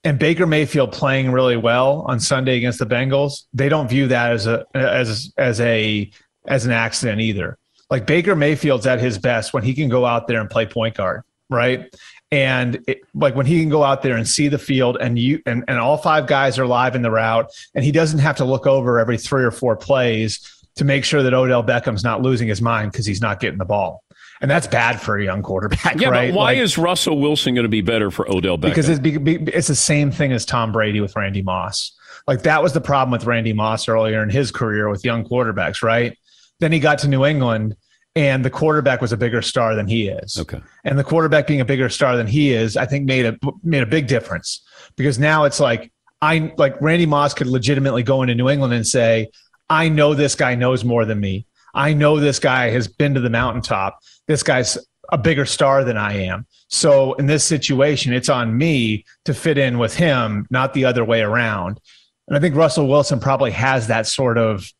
[0.04, 4.34] And Baker Mayfield playing really well on Sunday against the Bengals, they don't view that
[4.34, 6.12] as a as as a
[6.46, 7.58] as an accident either.
[7.90, 10.96] Like Baker Mayfield's at his best when he can go out there and play point
[10.96, 11.94] guard, right?
[12.34, 15.40] And it, like when he can go out there and see the field and you
[15.46, 18.44] and, and all five guys are live in the route and he doesn't have to
[18.44, 22.48] look over every three or four plays to make sure that Odell Beckham's not losing
[22.48, 24.04] his mind because he's not getting the ball.
[24.42, 26.32] And that's bad for a young quarterback, yeah, right?
[26.32, 28.62] But why like, is Russell Wilson going to be better for Odell Beckham?
[28.62, 31.96] Because it's, it's the same thing as Tom Brady with Randy Moss.
[32.28, 35.84] Like that was the problem with Randy Moss earlier in his career with young quarterbacks,
[35.84, 36.18] right?
[36.60, 37.76] Then he got to New England
[38.16, 40.38] and the quarterback was a bigger star than he is.
[40.40, 40.62] Okay.
[40.84, 43.84] And the quarterback being a bigger star than he is, I think made a made
[43.84, 44.62] a big difference
[44.96, 48.86] because now it's like I like Randy Moss could legitimately go into New England and
[48.86, 49.30] say,
[49.70, 51.48] "I know this guy knows more than me.
[51.74, 54.00] I know this guy has been to the mountaintop.
[54.28, 54.78] This guy's
[55.12, 59.58] a bigger star than I am." So in this situation, it's on me to fit
[59.58, 61.80] in with him, not the other way around.
[62.28, 64.72] And I think Russell Wilson probably has that sort of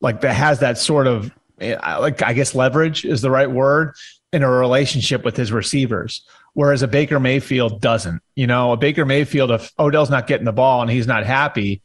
[0.00, 3.94] like that has that sort of like I guess leverage is the right word
[4.32, 6.24] in a relationship with his receivers.
[6.54, 8.22] Whereas a Baker Mayfield doesn't.
[8.34, 11.80] You know, a Baker Mayfield, if Odell's not getting the ball and he's not happy,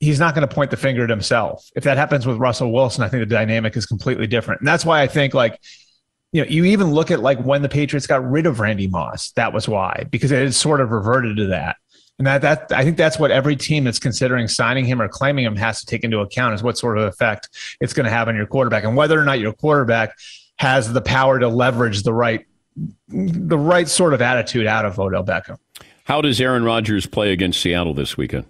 [0.00, 1.68] he's not going to point the finger at himself.
[1.76, 4.60] If that happens with Russell Wilson, I think the dynamic is completely different.
[4.60, 5.60] And that's why I think like,
[6.32, 9.32] you know, you even look at like when the Patriots got rid of Randy Moss,
[9.32, 11.76] that was why, because it sort of reverted to that.
[12.18, 15.44] And that, that I think that's what every team that's considering signing him or claiming
[15.44, 17.48] him has to take into account is what sort of effect
[17.80, 20.18] it's going to have on your quarterback and whether or not your quarterback
[20.58, 22.44] has the power to leverage the right
[23.08, 25.58] the right sort of attitude out of Odell Beckham.
[26.04, 28.46] How does Aaron Rodgers play against Seattle this weekend?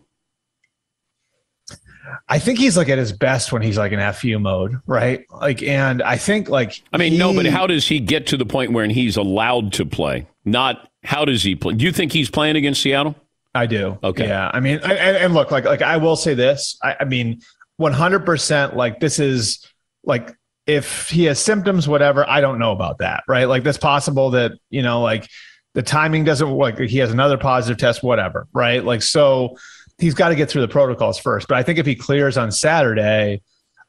[2.28, 5.24] I think he's like at his best when he's like in FU mode, right?
[5.30, 8.36] Like, and I think like I mean, he, no, but how does he get to
[8.36, 10.26] the point where he's allowed to play?
[10.44, 11.74] Not how does he play?
[11.74, 13.14] Do you think he's playing against Seattle?
[13.58, 13.98] I do.
[14.04, 14.28] Okay.
[14.28, 14.50] Yeah.
[14.52, 16.78] I mean, and, and look, like, like I will say this.
[16.82, 17.40] I, I mean,
[17.80, 18.76] 100%.
[18.76, 19.66] Like this is
[20.04, 20.32] like
[20.66, 22.28] if he has symptoms, whatever.
[22.28, 23.24] I don't know about that.
[23.26, 23.46] Right.
[23.46, 25.28] Like that's possible that you know, like
[25.74, 28.46] the timing doesn't like he has another positive test, whatever.
[28.52, 28.84] Right.
[28.84, 29.56] Like so,
[29.98, 31.48] he's got to get through the protocols first.
[31.48, 33.42] But I think if he clears on Saturday,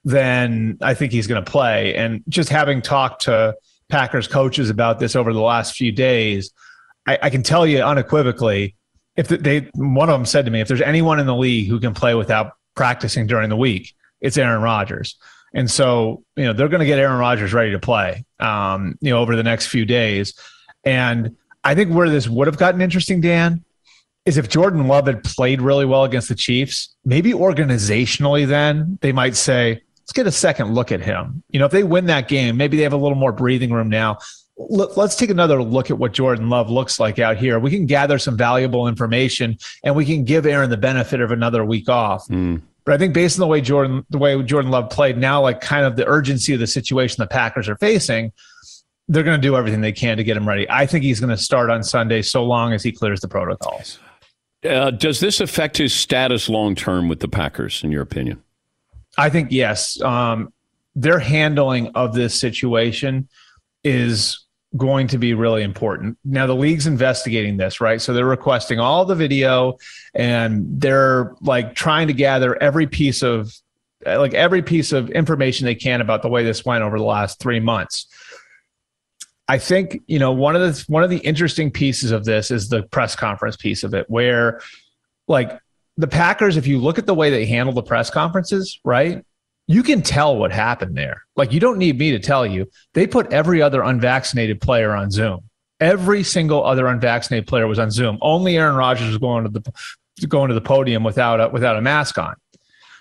[0.04, 1.96] then I think he's going to play.
[1.96, 3.56] And just having talked to
[3.90, 6.52] Packers coaches about this over the last few days,
[7.08, 8.76] I, I can tell you unequivocally
[9.20, 11.78] if they one of them said to me, if there's anyone in the league who
[11.78, 15.18] can play without practicing during the week, it's Aaron Rodgers.
[15.54, 19.10] And so, you know, they're going to get Aaron Rodgers ready to play, um, you
[19.10, 20.40] know, over the next few days.
[20.86, 23.66] And I think where this would have gotten interesting, Dan,
[24.26, 29.12] is if Jordan Love had played really well against the Chiefs, maybe organizationally, then they
[29.12, 31.44] might say, let's get a second look at him.
[31.50, 33.90] You know, if they win that game, maybe they have a little more breathing room
[33.90, 34.20] now
[34.60, 37.60] let's take another look at what Jordan Love looks like out here.
[37.60, 41.64] We can gather some valuable information and we can give Aaron the benefit of another
[41.64, 42.28] week off.
[42.28, 42.62] Mm.
[42.84, 45.62] But I think based on the way Jordan, the way Jordan Love played now, like
[45.62, 48.34] kind of the urgency of the situation the Packers are facing,
[49.08, 50.70] they're going to do everything they can to get him ready.
[50.70, 54.00] I think he's going to start on Sunday so long as he clears the protocols.
[54.64, 58.44] Uh, does this affect his status long term with the Packers, in your opinion?
[59.18, 60.02] I think yes.
[60.02, 60.52] Um,
[60.96, 63.30] their handling of this situation
[63.84, 64.46] is
[64.78, 66.18] going to be really important.
[66.24, 68.00] Now the league's investigating this, right?
[68.02, 69.78] So they're requesting all the video
[70.14, 73.52] and they're like trying to gather every piece of
[74.06, 77.40] like every piece of information they can about the way this went over the last
[77.40, 78.08] 3 months.
[79.48, 82.70] I think, you know, one of the one of the interesting pieces of this is
[82.70, 84.62] the press conference piece of it where
[85.28, 85.60] like
[85.98, 89.26] the Packers if you look at the way they handle the press conferences, right?
[89.70, 91.22] You can tell what happened there.
[91.36, 92.68] Like you don't need me to tell you.
[92.96, 95.42] They put every other unvaccinated player on Zoom.
[95.80, 98.18] Every single other unvaccinated player was on Zoom.
[98.20, 101.82] Only Aaron Rodgers was going to the going to the podium without a, without a
[101.82, 102.34] mask on.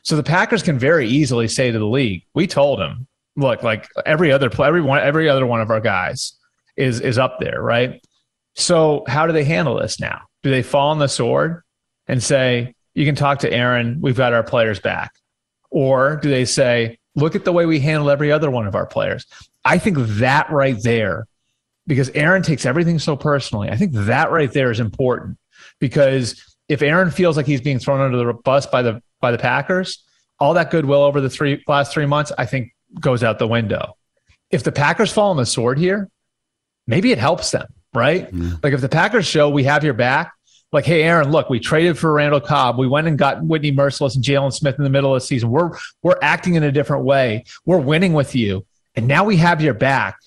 [0.03, 3.89] So the Packers can very easily say to the league, "We told him, look, like
[4.05, 6.35] every other every one every other one of our guys
[6.77, 7.99] is is up there, right?"
[8.57, 10.21] So how do they handle this now?
[10.43, 11.63] Do they fall on the sword
[12.07, 14.03] and say, "You can talk to Aaron.
[14.03, 15.13] We've got our players back."
[15.71, 18.87] Or do they say, look at the way we handle every other one of our
[18.87, 19.27] players?
[19.65, 21.27] I think that right there,
[21.87, 25.39] because Aaron takes everything so personally, I think that right there is important
[25.79, 29.39] because if Aaron feels like he's being thrown under the bus by the by the
[29.39, 30.05] Packers,
[30.39, 33.97] all that goodwill over the three last three months, I think goes out the window.
[34.51, 36.09] If the Packers fall on the sword here,
[36.87, 38.33] maybe it helps them, right?
[38.33, 38.63] Mm.
[38.63, 40.33] Like if the Packers show we have your back,
[40.73, 42.79] like, hey, Aaron, look, we traded for Randall Cobb.
[42.79, 45.51] We went and got Whitney Mercilus and Jalen Smith in the middle of the season.
[45.51, 45.71] We're
[46.03, 47.45] we're acting in a different way.
[47.65, 50.19] We're winning with you, and now we have your back.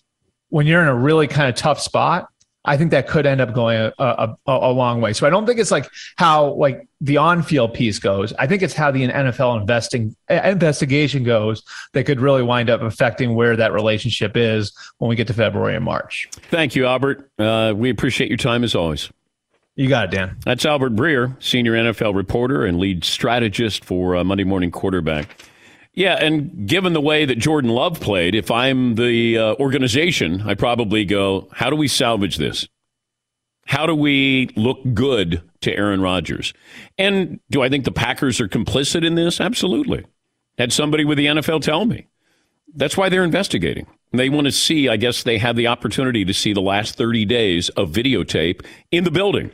[0.50, 2.28] When you're in a really kind of tough spot,
[2.66, 5.14] I think that could end up going a, a, a, long way.
[5.14, 8.34] So I don't think it's like how like the on-field piece goes.
[8.34, 11.64] I think it's how the NFL investing investigation goes
[11.94, 15.76] that could really wind up affecting where that relationship is when we get to February
[15.76, 16.30] and March.
[16.34, 17.32] Thank you, Albert.
[17.39, 19.10] Uh, we appreciate your time as always.
[19.76, 20.38] You got it, Dan.
[20.46, 25.46] That's Albert Breer, senior NFL reporter and lead strategist for uh, Monday Morning Quarterback.
[25.94, 30.56] Yeah, and given the way that Jordan Love played, if I'm the uh, organization, I
[30.56, 32.68] probably go, how do we salvage this?
[33.66, 36.54] How do we look good to Aaron Rodgers?
[36.98, 39.40] And do I think the Packers are complicit in this?
[39.40, 40.06] Absolutely.
[40.58, 42.08] Had somebody with the NFL tell me.
[42.74, 43.88] That's why they're investigating.
[44.14, 47.26] They want to see, I guess they have the opportunity to see the last 30
[47.26, 49.52] days of videotape in the building.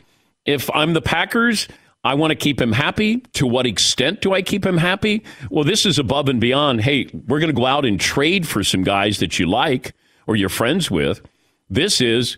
[0.48, 1.68] If I'm the Packers,
[2.04, 3.18] I want to keep him happy.
[3.34, 5.24] To what extent do I keep him happy?
[5.52, 6.82] Well, this is above and beyond.
[6.82, 9.94] Hey, we're going to go out and trade for some guys that you like
[10.26, 11.22] or you're friends with.
[11.70, 12.38] This is,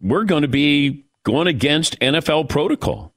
[0.00, 3.12] we're going to be going against NFL protocol.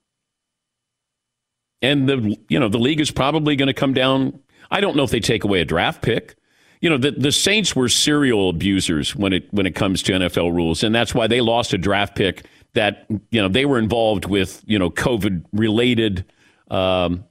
[1.82, 4.40] And the, you know, the league is probably going to come down.
[4.70, 6.36] I don't know if they take away a draft pick
[6.82, 10.54] you know the, the Saints were serial abusers when it when it comes to NFL
[10.54, 12.46] rules, and that's why they lost a draft pick
[12.76, 16.26] that you know they were involved with you know COVID related
[16.70, 17.26] um,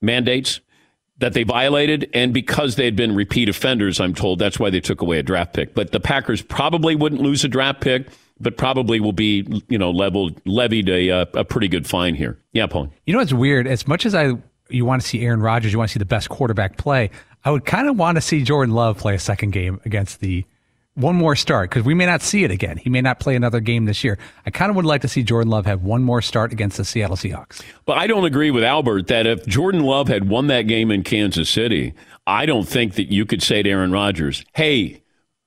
[0.00, 0.60] mandates
[1.18, 4.80] that they violated, and because they had been repeat offenders, I'm told that's why they
[4.80, 5.74] took away a draft pick.
[5.74, 8.08] But the Packers probably wouldn't lose a draft pick,
[8.40, 12.38] but probably will be you know leveled levied a a pretty good fine here.
[12.52, 12.92] Yeah, Paul.
[13.06, 13.66] You know what's weird?
[13.66, 14.32] As much as I
[14.68, 17.10] you want to see Aaron Rodgers, you want to see the best quarterback play.
[17.44, 20.44] I would kind of want to see Jordan Love play a second game against the
[20.94, 22.76] one more start because we may not see it again.
[22.76, 24.18] He may not play another game this year.
[24.44, 26.84] I kind of would like to see Jordan Love have one more start against the
[26.84, 27.62] Seattle Seahawks.
[27.86, 31.02] But I don't agree with Albert that if Jordan Love had won that game in
[31.02, 31.94] Kansas City,
[32.26, 35.02] I don't think that you could say to Aaron Rodgers, "Hey,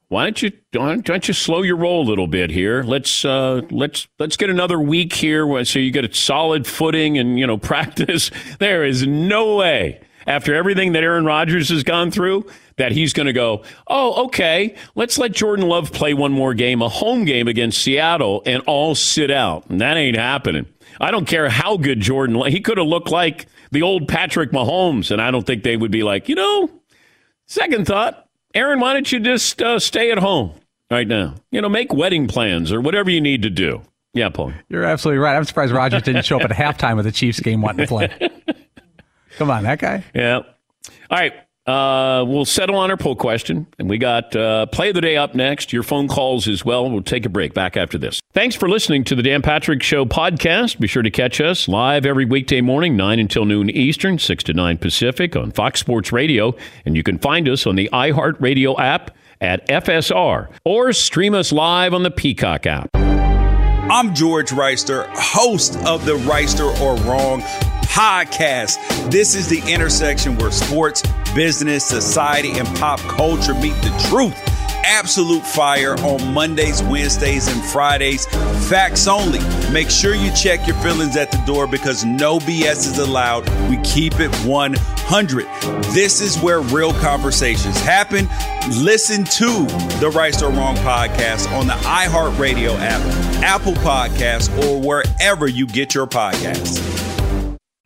[0.07, 2.81] why don't you why don't you slow your roll a little bit here?
[2.81, 7.39] Let's uh, let's let's get another week here so you get a solid footing and
[7.39, 12.47] you know practice." There is no way after everything that Aaron Rodgers has gone through
[12.77, 16.81] that he's going to go, oh, okay, let's let Jordan Love play one more game,
[16.81, 19.69] a home game against Seattle, and all sit out.
[19.69, 20.65] And that ain't happening.
[20.99, 25.11] I don't care how good Jordan, he could have looked like the old Patrick Mahomes,
[25.11, 26.69] and I don't think they would be like, you know,
[27.47, 30.53] second thought, Aaron, why don't you just uh, stay at home
[30.89, 31.35] right now?
[31.51, 33.81] You know, make wedding plans or whatever you need to do.
[34.13, 34.53] Yeah, Paul.
[34.69, 35.35] You're absolutely right.
[35.35, 38.09] I'm surprised Rodgers didn't show up at halftime of the Chiefs game wanting to play.
[39.37, 40.05] Come on, that guy.
[40.13, 40.37] Yeah.
[40.37, 40.45] All
[41.11, 41.33] right.
[41.65, 45.17] Uh, we'll settle on our poll question, and we got uh, play of the day
[45.17, 45.73] up next.
[45.73, 46.89] Your phone calls as well.
[46.89, 47.55] We'll take a break.
[47.55, 48.19] Back after this.
[48.33, 50.79] Thanks for listening to the Dan Patrick Show podcast.
[50.79, 54.53] Be sure to catch us live every weekday morning, nine until noon Eastern, six to
[54.53, 56.53] nine Pacific, on Fox Sports Radio,
[56.85, 61.93] and you can find us on the iHeartRadio app at FSR or stream us live
[61.93, 62.89] on the Peacock app.
[62.93, 67.41] I'm George Wrighster, host of the Wrighster or Wrong
[67.87, 69.11] podcast.
[69.11, 74.35] This is the intersection where sports, business, society, and pop culture meet the truth
[74.85, 78.25] absolute fire on Mondays, Wednesdays, and Fridays.
[78.69, 79.39] Facts only.
[79.71, 83.49] Make sure you check your feelings at the door because no BS is allowed.
[83.69, 85.45] We keep it 100.
[85.93, 88.29] This is where real conversations happen.
[88.81, 89.65] Listen to
[89.99, 93.01] the Right or Wrong podcast on the iHeartRadio app,
[93.43, 96.94] Apple Podcasts, or wherever you get your podcasts.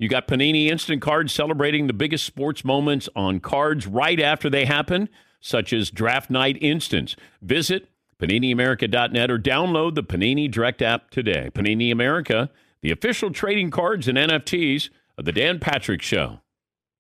[0.00, 4.64] you got Panini Instant Cards celebrating the biggest sports moments on cards right after they
[4.64, 7.16] happen, such as Draft Night Instants.
[7.42, 11.50] Visit PaniniAmerica.net or download the Panini Direct app today.
[11.52, 12.48] Panini America,
[12.80, 14.88] the official trading cards and NFTs
[15.18, 16.40] of the Dan Patrick Show.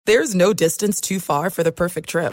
[0.06, 2.32] There's no distance too far for the perfect trip.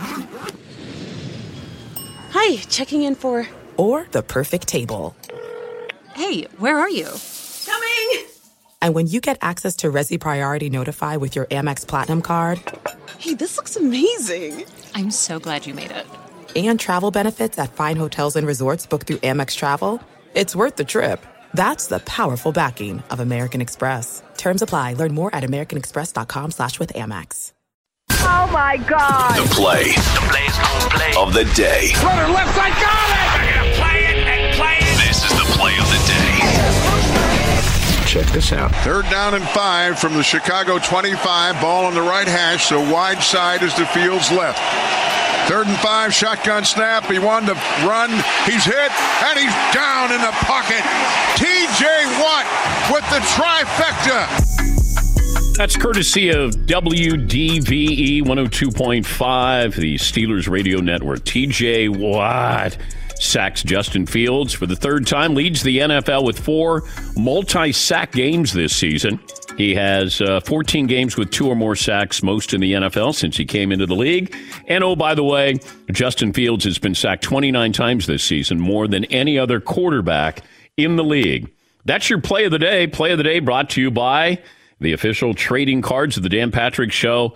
[2.30, 3.48] Hi, checking in for.
[3.76, 5.16] Or the perfect table.
[6.14, 7.08] Hey, where are you?
[7.66, 8.32] Coming!
[8.83, 12.61] And when you get access to Resy Priority Notify with your Amex Platinum card
[13.18, 14.64] Hey, this looks amazing.
[14.95, 16.07] I'm so glad you made it.
[16.57, 20.01] and travel benefits at fine hotels and resorts booked through Amex Travel,
[20.35, 21.24] it's worth the trip.
[21.55, 24.22] That's the powerful backing of American Express.
[24.37, 24.95] Terms apply.
[24.95, 27.53] Learn more at americanexpress.com slash with Amex.
[28.11, 29.37] Oh my God.
[29.37, 29.85] The play.
[29.93, 31.12] The play's gonna play.
[31.16, 31.93] Of the day.
[32.03, 33.28] Runner left side, got it.
[33.43, 34.97] They're gonna play it and play it.
[35.07, 36.41] This is the play of the day.
[38.12, 38.74] Check this out.
[38.84, 41.62] Third down and five from the Chicago 25.
[41.62, 44.58] Ball on the right hash, so wide side is the field's left.
[45.48, 47.06] Third and five, shotgun snap.
[47.06, 47.54] He wanted to
[47.88, 48.10] run.
[48.44, 48.92] He's hit,
[49.24, 50.82] and he's down in the pocket.
[51.40, 52.44] TJ Watt
[52.92, 54.28] with the trifecta.
[55.56, 61.20] That's courtesy of WDVE 102.5, the Steelers radio network.
[61.20, 62.76] TJ Watt
[63.23, 66.85] sacks Justin Fields for the third time, leads the NFL with four
[67.16, 69.20] multi sack games this season.
[69.57, 73.37] He has uh, 14 games with two or more sacks, most in the NFL since
[73.37, 74.35] he came into the league.
[74.66, 75.59] And oh, by the way,
[75.91, 80.43] Justin Fields has been sacked 29 times this season, more than any other quarterback
[80.77, 81.51] in the league.
[81.85, 82.87] That's your play of the day.
[82.87, 84.41] Play of the day brought to you by
[84.81, 87.35] the official trading cards of the Dan Patrick Show.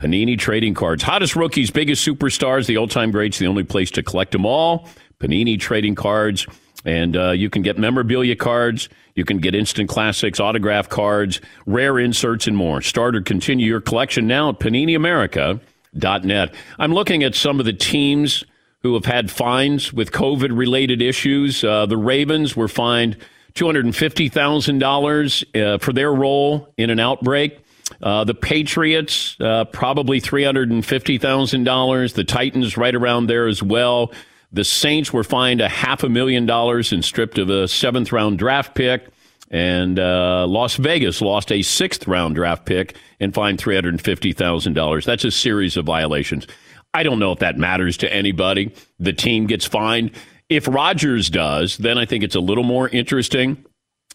[0.00, 1.02] Panini Trading Cards.
[1.02, 4.88] Hottest rookies, biggest superstars, the all time greats, the only place to collect them all.
[5.20, 6.46] Panini Trading Cards.
[6.84, 11.98] And uh, you can get memorabilia cards, you can get instant classics, autograph cards, rare
[11.98, 12.80] inserts, and more.
[12.80, 16.54] Start or continue your collection now at PaniniAmerica.net.
[16.78, 18.44] I'm looking at some of the teams
[18.82, 21.64] who have had fines with COVID related issues.
[21.64, 23.16] Uh, the Ravens were fined
[23.54, 27.58] $250,000 uh, for their role in an outbreak.
[28.02, 32.14] Uh, the Patriots, uh, probably $350,000.
[32.14, 34.12] The Titans, right around there as well.
[34.52, 38.38] The Saints were fined a half a million dollars and stripped of a seventh round
[38.38, 39.08] draft pick.
[39.50, 45.04] And uh, Las Vegas lost a sixth round draft pick and fined $350,000.
[45.04, 46.46] That's a series of violations.
[46.94, 48.72] I don't know if that matters to anybody.
[48.98, 50.12] The team gets fined.
[50.48, 53.64] If Rodgers does, then I think it's a little more interesting.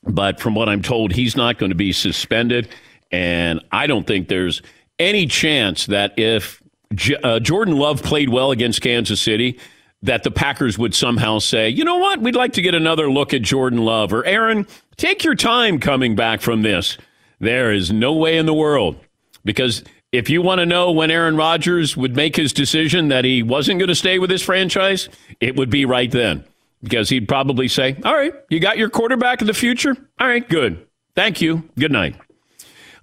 [0.04, 2.70] But from what I'm told, he's not going to be suspended.
[3.12, 4.62] And I don't think there's
[4.98, 6.62] any chance that if
[6.94, 9.60] J- uh, Jordan Love played well against Kansas City,
[10.04, 13.34] that the Packers would somehow say, you know what, we'd like to get another look
[13.34, 14.12] at Jordan Love.
[14.14, 14.66] Or Aaron,
[14.98, 16.98] take your time coming back from this.
[17.40, 18.98] There is no way in the world.
[19.44, 23.44] Because if you want to know when Aaron Rodgers would make his decision that he
[23.44, 26.44] wasn't going to stay with his franchise, it would be right then.
[26.84, 29.96] Because he'd probably say, all right, you got your quarterback of the future?
[30.20, 30.86] All right, good.
[31.16, 31.64] Thank you.
[31.78, 32.16] Good night.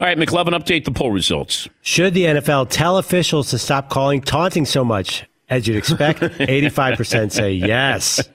[0.01, 1.69] All right, McLovin, update the poll results.
[1.83, 5.25] Should the NFL tell officials to stop calling taunting so much?
[5.49, 8.29] As you'd expect, 85% say yes.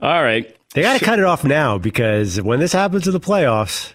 [0.00, 0.54] All right.
[0.74, 3.94] They got to cut it off now because when this happens in the playoffs.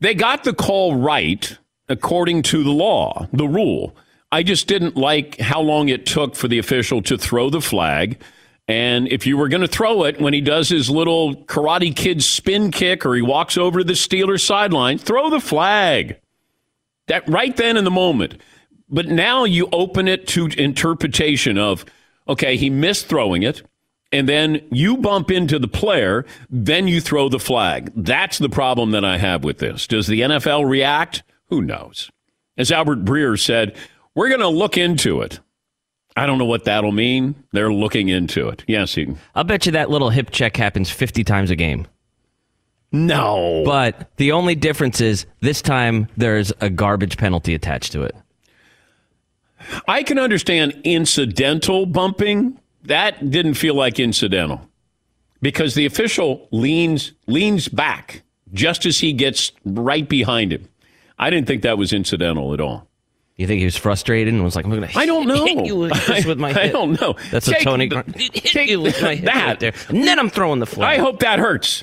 [0.00, 1.56] They got the call right
[1.88, 3.94] according to the law, the rule.
[4.32, 8.20] I just didn't like how long it took for the official to throw the flag.
[8.66, 12.22] And if you were going to throw it when he does his little karate kid
[12.22, 16.18] spin kick or he walks over to the Steelers sideline, throw the flag.
[17.08, 18.40] That right then in the moment.
[18.92, 21.84] But now you open it to interpretation of,
[22.28, 23.62] okay, he missed throwing it,
[24.12, 27.90] and then you bump into the player, then you throw the flag.
[27.96, 29.86] That's the problem that I have with this.
[29.86, 31.22] Does the NFL react?
[31.48, 32.10] Who knows?
[32.58, 33.74] As Albert Breer said,
[34.14, 35.40] we're going to look into it.
[36.14, 37.34] I don't know what that'll mean.
[37.52, 38.62] They're looking into it.
[38.68, 39.18] Yes, Eden.
[39.34, 41.86] I'll bet you that little hip check happens 50 times a game.
[42.92, 43.62] No.
[43.64, 48.14] But the only difference is this time there's a garbage penalty attached to it.
[49.88, 52.58] I can understand incidental bumping.
[52.84, 54.68] That didn't feel like incidental
[55.40, 60.68] because the official leans leans back just as he gets right behind him.
[61.18, 62.88] I didn't think that was incidental at all.
[63.36, 65.46] You think he was frustrated and was like, "I'm going to I don't know.
[65.46, 67.14] hit you with, just with my I, I don't know.
[67.30, 67.88] That's Take a Tony.
[67.88, 68.04] the-
[68.34, 69.46] hit you with my hit that.
[69.46, 70.98] right there, and then I'm throwing the flag.
[70.98, 71.82] I hope that hurts.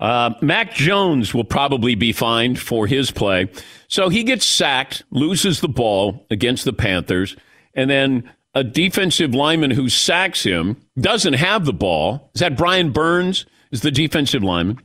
[0.00, 3.48] Uh, Mac Jones will probably be fined for his play.
[3.86, 7.36] So he gets sacked, loses the ball against the Panthers,
[7.74, 12.30] and then a defensive lineman who sacks him doesn't have the ball.
[12.34, 13.46] Is that Brian Burns?
[13.70, 14.80] Is the defensive lineman?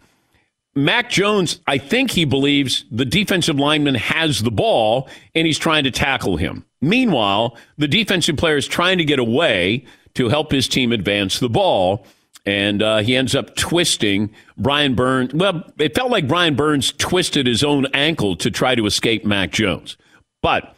[0.75, 5.85] Mac Jones, I think he believes the defensive lineman has the ball and he's trying
[5.85, 6.65] to tackle him.
[6.81, 9.85] Meanwhile, the defensive player is trying to get away
[10.15, 12.05] to help his team advance the ball.
[12.45, 15.33] And uh, he ends up twisting Brian Burns.
[15.33, 19.51] Well, it felt like Brian Burns twisted his own ankle to try to escape Mac
[19.51, 19.97] Jones.
[20.43, 20.75] But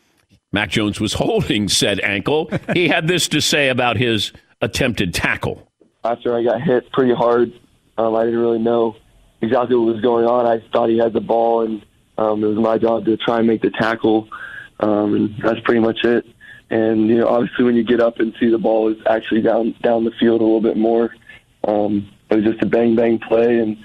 [0.54, 2.50] Mac Jones was holding said ankle.
[2.74, 5.70] He had this to say about his attempted tackle.
[6.04, 7.52] after I got hit pretty hard,
[7.98, 8.96] um, I didn't really know
[9.42, 10.46] exactly what was going on.
[10.46, 11.86] I thought he had the ball, and
[12.18, 14.28] um, it was my job to try and make the tackle,
[14.80, 16.26] um, and that's pretty much it.
[16.70, 19.76] And you know, obviously, when you get up and see the ball is actually down
[19.84, 21.14] down the field a little bit more,
[21.68, 23.78] um, it was just a bang bang play, and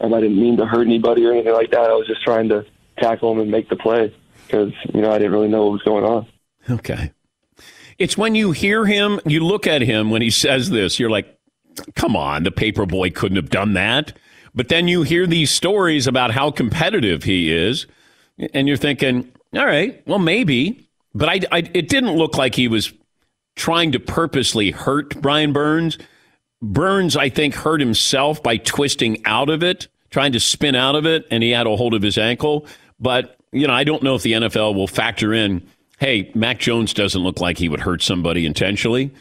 [0.00, 1.90] I didn't mean to hurt anybody or anything like that.
[1.90, 2.64] I was just trying to
[2.98, 4.14] tackle him and make the play
[4.46, 6.26] because you know I didn't really know what was going on.
[6.68, 7.12] Okay.
[7.98, 11.38] It's when you hear him, you look at him when he says this, you're like,
[11.94, 14.16] come on, the paper boy couldn't have done that.
[14.54, 17.86] But then you hear these stories about how competitive he is,
[18.54, 20.88] and you're thinking, all right, well, maybe.
[21.14, 22.92] But I, I, it didn't look like he was
[23.54, 25.98] trying to purposely hurt Brian Burns.
[26.62, 31.06] Burns, I think, hurt himself by twisting out of it, trying to spin out of
[31.06, 32.66] it, and he had a hold of his ankle.
[32.98, 35.66] But, you know, I don't know if the NFL will factor in
[36.00, 39.12] hey, Mac Jones doesn't look like he would hurt somebody intentionally.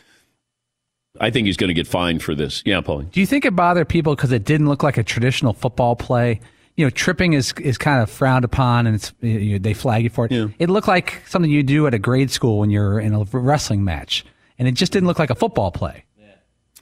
[1.20, 2.64] I think he's going to get fined for this.
[2.66, 3.12] Yeah, Paulie.
[3.12, 6.40] Do you think it bothered people because it didn't look like a traditional football play?
[6.78, 10.04] You know, tripping is is kind of frowned upon, and it's you know, they flag
[10.04, 10.32] you for it.
[10.60, 13.84] It looked like something you do at a grade school when you're in a wrestling
[13.84, 14.24] match,
[14.58, 16.06] and it just didn't look like a football play.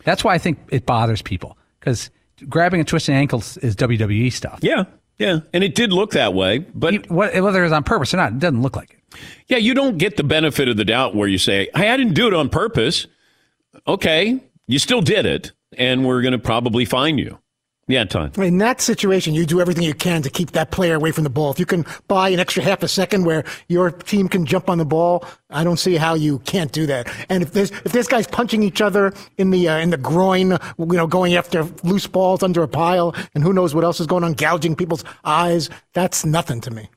[0.07, 2.09] That's why I think it bothers people because
[2.47, 4.59] grabbing and twisting ankles is WWE stuff.
[4.61, 4.85] Yeah,
[5.17, 8.39] Yeah, and it did look that way, but whether it's on purpose or not, it
[8.39, 9.19] doesn't look like it.
[9.47, 12.13] Yeah, you don't get the benefit of the doubt where you say, "Hey, I didn't
[12.13, 13.05] do it on purpose."
[13.85, 17.37] Okay, you still did it, and we're going to probably fine you.
[17.89, 18.37] Yeah, Todd.
[18.37, 21.29] In that situation, you do everything you can to keep that player away from the
[21.29, 21.51] ball.
[21.51, 24.77] If you can buy an extra half a second where your team can jump on
[24.77, 27.09] the ball, I don't see how you can't do that.
[27.29, 30.57] And if there's if there's guys punching each other in the uh, in the groin,
[30.77, 34.07] you know, going after loose balls under a pile, and who knows what else is
[34.07, 36.89] going on, gouging people's eyes, that's nothing to me.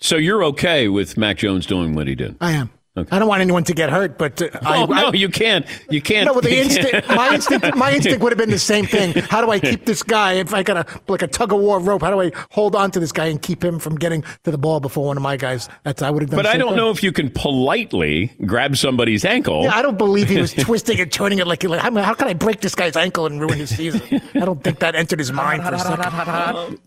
[0.00, 2.36] So you're okay with Mac Jones doing what he did?
[2.40, 2.70] I am.
[2.98, 3.14] Okay.
[3.14, 5.66] I don't want anyone to get hurt, but uh, oh, I, no, I, you can't.
[5.90, 6.26] You can't.
[6.26, 9.12] No, but the instinct, my instinct, my instinct would have been the same thing.
[9.14, 10.34] How do I keep this guy?
[10.34, 12.90] If I got a like a tug of war rope, how do I hold on
[12.92, 15.36] to this guy and keep him from getting to the ball before one of my
[15.36, 15.68] guys?
[15.84, 16.38] That's I would have done.
[16.38, 16.76] But I don't thing.
[16.76, 19.62] know if you can politely grab somebody's ankle.
[19.62, 21.62] Yeah, I don't believe he was twisting and turning it like.
[21.64, 24.02] like how, how can I break this guy's ankle and ruin his season?
[24.34, 26.78] I don't think that entered his mind for a second.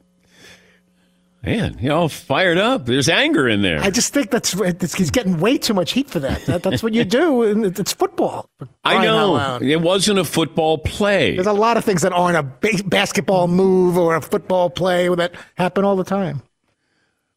[1.44, 2.86] Man, you all fired up.
[2.86, 3.80] There's anger in there.
[3.82, 4.52] I just think that's
[4.94, 6.46] he's getting way too much heat for that.
[6.46, 7.42] that that's what you do.
[7.42, 8.48] And it's football.
[8.84, 11.34] I know it wasn't a football play.
[11.36, 15.34] There's a lot of things that aren't a basketball move or a football play that
[15.56, 16.44] happen all the time.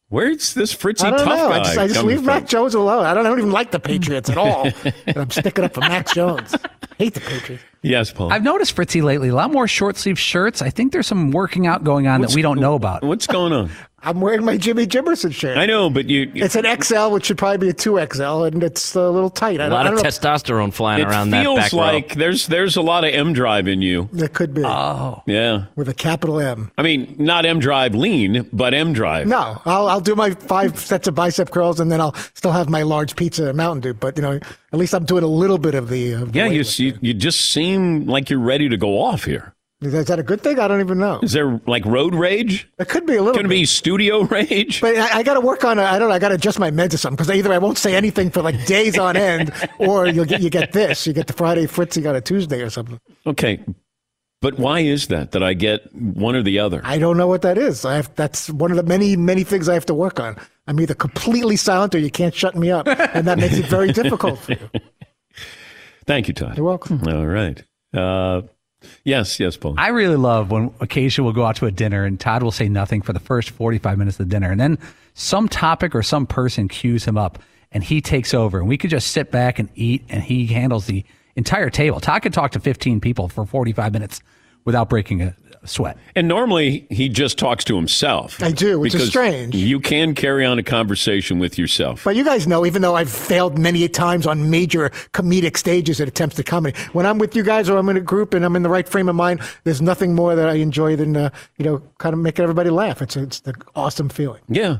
[0.09, 1.49] Where's this Fritzy I don't tough know.
[1.49, 1.55] guy?
[1.59, 2.27] I just, I just leave from?
[2.27, 3.05] Mac Jones alone.
[3.05, 4.69] I don't, I don't even like the Patriots at all.
[5.07, 6.55] and I'm sticking up for Mac Jones.
[6.99, 7.63] Hate the Patriots.
[7.81, 8.31] Yes, Paul.
[8.31, 10.61] I've noticed Fritzy lately a lot more short sleeve shirts.
[10.61, 13.03] I think there's some working out going on What's- that we don't know about.
[13.03, 13.71] What's going on?
[14.05, 15.57] I'm wearing my Jimmy Jimerson shirt.
[15.57, 16.31] I know, but you.
[16.35, 19.59] It's an XL, which should probably be a two XL, and it's a little tight.
[19.59, 20.09] I A lot I of don't know.
[20.09, 21.79] testosterone flying It around that feels back row.
[21.79, 24.07] like there's there's a lot of M drive in you.
[24.13, 24.63] It could be.
[24.63, 25.23] Oh.
[25.25, 25.65] Yeah.
[25.75, 26.71] With a capital M.
[26.77, 29.27] I mean, not M drive lean, but M drive.
[29.27, 32.69] No, I'll, I'll do my five sets of bicep curls, and then I'll still have
[32.69, 33.93] my large pizza and Mountain Dew.
[33.95, 34.33] But you know,
[34.71, 36.11] at least I'm doing a little bit of the.
[36.13, 39.54] Of the Yeah, you, you you just seem like you're ready to go off here.
[39.93, 40.59] Is that a good thing?
[40.59, 41.19] I don't even know.
[41.21, 42.69] Is there like road rage?
[42.79, 43.33] It could be a little.
[43.33, 44.81] Going to be studio rage?
[44.81, 45.79] But I, I got to work on.
[45.79, 45.83] it.
[45.83, 46.09] I don't.
[46.09, 46.15] know.
[46.15, 48.41] I got to adjust my meds or something because either I won't say anything for
[48.41, 51.05] like days on end, or you'll get you get this.
[51.05, 52.99] You get the Friday Fritzy on a Tuesday or something.
[53.25, 53.63] Okay,
[54.41, 55.31] but why is that?
[55.31, 56.81] That I get one or the other?
[56.83, 57.85] I don't know what that is.
[57.85, 58.13] I have.
[58.15, 60.37] That's one of the many many things I have to work on.
[60.67, 63.91] I'm either completely silent or you can't shut me up, and that makes it very
[64.01, 64.69] difficult for you.
[66.07, 66.57] Thank you, Todd.
[66.57, 67.01] You're welcome.
[67.07, 67.63] All right.
[67.93, 68.41] Uh,
[69.03, 69.75] yes, yes, Paul.
[69.77, 72.69] I really love when occasionally we'll go out to a dinner and Todd will say
[72.69, 74.51] nothing for the first 45 minutes of the dinner.
[74.51, 74.79] And then
[75.13, 77.39] some topic or some person cues him up
[77.71, 78.59] and he takes over.
[78.59, 81.05] And we could just sit back and eat and he handles the
[81.35, 81.99] entire table.
[81.99, 84.21] Todd could talk to 15 people for 45 minutes
[84.63, 85.35] without breaking a
[85.67, 85.97] sweat.
[86.15, 88.41] And normally he just talks to himself.
[88.41, 89.55] I do, which is strange.
[89.55, 92.03] You can carry on a conversation with yourself.
[92.03, 96.07] But you guys know, even though I've failed many times on major comedic stages at
[96.07, 98.55] attempts at comedy, when I'm with you guys or I'm in a group and I'm
[98.55, 101.65] in the right frame of mind, there's nothing more that I enjoy than uh, you
[101.65, 103.01] know, kind of making everybody laugh.
[103.01, 104.41] It's it's the awesome feeling.
[104.47, 104.77] Yeah.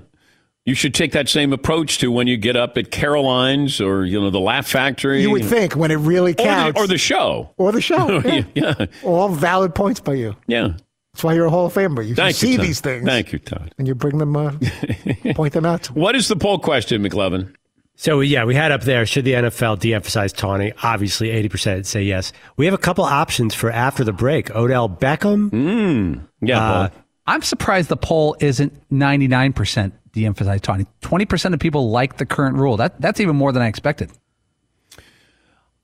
[0.66, 4.20] You should take that same approach to when you get up at Caroline's or you
[4.20, 5.22] know the Laugh Factory.
[5.22, 7.54] You would think when it really or the, counts, or the show.
[7.58, 8.20] or the show.
[8.26, 8.44] Yeah.
[8.56, 10.36] yeah, All valid points by you.
[10.48, 10.70] yeah.
[11.14, 12.06] That's why you're a Hall of Famer.
[12.06, 12.66] You Thank you, see Todd.
[12.66, 13.74] these things Thank you, Todd.
[13.78, 14.52] and you bring them, uh,
[15.34, 15.86] point them out.
[15.92, 17.54] What is the poll question, McLovin?
[17.96, 19.06] So yeah, we had up there.
[19.06, 20.74] Should the NFL de-emphasize taunting?
[20.84, 22.34] Obviously, eighty percent say yes.
[22.58, 24.54] We have a couple options for after the break.
[24.54, 25.50] Odell Beckham.
[25.52, 26.28] Mm.
[26.42, 27.02] Yeah, Uh, Paul.
[27.28, 30.88] I'm surprised the poll isn't 99% de-emphasize taunting.
[31.02, 32.78] 20% of people like the current rule.
[32.78, 34.12] That That's even more than I expected.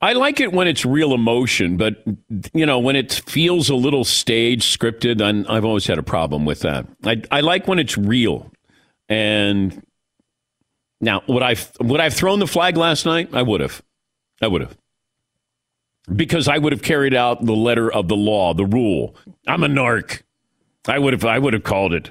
[0.00, 2.02] I like it when it's real emotion, but
[2.52, 5.22] you know when it feels a little staged, scripted.
[5.22, 6.86] i I've always had a problem with that.
[7.04, 8.50] I, I like when it's real.
[9.08, 9.80] And
[11.00, 13.30] now, would I would I have thrown the flag last night?
[13.32, 13.80] I would have.
[14.40, 14.76] I would have.
[16.12, 19.14] Because I would have carried out the letter of the law, the rule.
[19.46, 20.22] I'm a narc.
[20.86, 21.24] I would have.
[21.24, 22.10] I would have called it.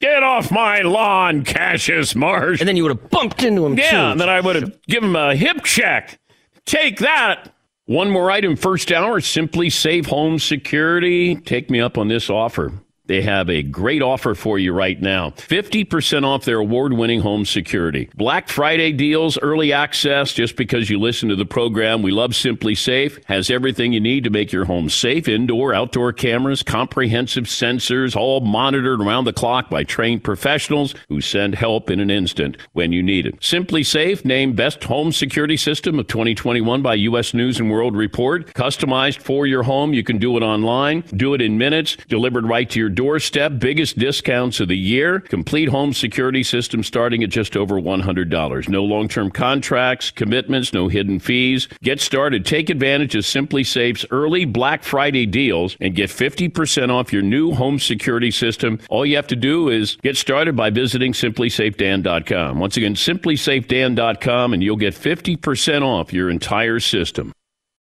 [0.00, 2.60] Get off my lawn, Cassius Marsh.
[2.60, 3.96] And then you would have bumped into him, Yeah, too.
[3.96, 6.18] and then I would have given him a hip check.
[6.66, 7.52] Take that.
[7.86, 11.34] One more item, first hour, SimpliSafe Home Security.
[11.36, 12.72] Take me up on this offer.
[13.08, 17.46] They have a great offer for you right now 50% off their award winning home
[17.46, 18.10] security.
[18.14, 22.02] Black Friday deals, early access just because you listen to the program.
[22.02, 26.62] We love SimpliSafe, has everything you need to make your home safe indoor, outdoor cameras,
[26.62, 32.10] comprehensive sensors, all monitored around the clock by trained professionals who send help in an
[32.10, 33.40] instant when you need it.
[33.40, 37.32] SimpliSafe, named Best Home Security System of 2021 by U.S.
[37.32, 38.52] News and World Report.
[38.52, 39.94] Customized for your home.
[39.94, 43.60] You can do it online, do it in minutes, delivered right to your doorstep.
[43.60, 45.20] Biggest discounts of the year.
[45.20, 48.68] Complete home security system starting at just over $100.
[48.68, 51.68] No long term contracts, commitments, no hidden fees.
[51.80, 52.44] Get started.
[52.44, 57.78] Take advantage of SimpliSafe's early Black Friday deals and get 50% off your new home
[57.78, 58.80] security system.
[58.90, 62.58] All you have to do is get started by visiting simplysafedan.com.
[62.58, 67.32] Once again, simplysafedan.com, and you'll get 50% off your entire system.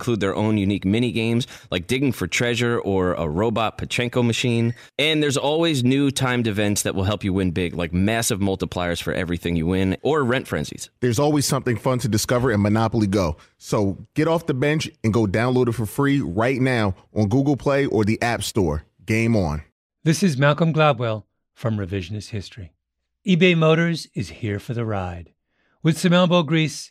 [0.00, 4.74] include their own unique mini games like digging for treasure or a robot Pachinko machine.
[4.98, 9.02] And there's always new timed events that will help you win big, like massive multipliers
[9.02, 10.88] for everything you win or rent frenzies.
[11.00, 13.36] There's always something fun to discover in Monopoly Go.
[13.58, 17.58] So get off the bench and go download it for free right now on Google
[17.58, 18.84] Play or the App Store.
[19.04, 19.62] Game on.
[20.02, 22.72] This is Malcolm Gladwell from Revisionist History.
[23.26, 25.34] eBay Motors is here for the ride.
[25.82, 26.90] With some elbow grease,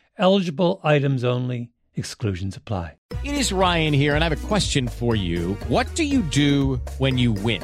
[0.21, 2.93] Eligible items only, exclusions apply.
[3.23, 5.55] It is Ryan here, and I have a question for you.
[5.67, 7.63] What do you do when you win?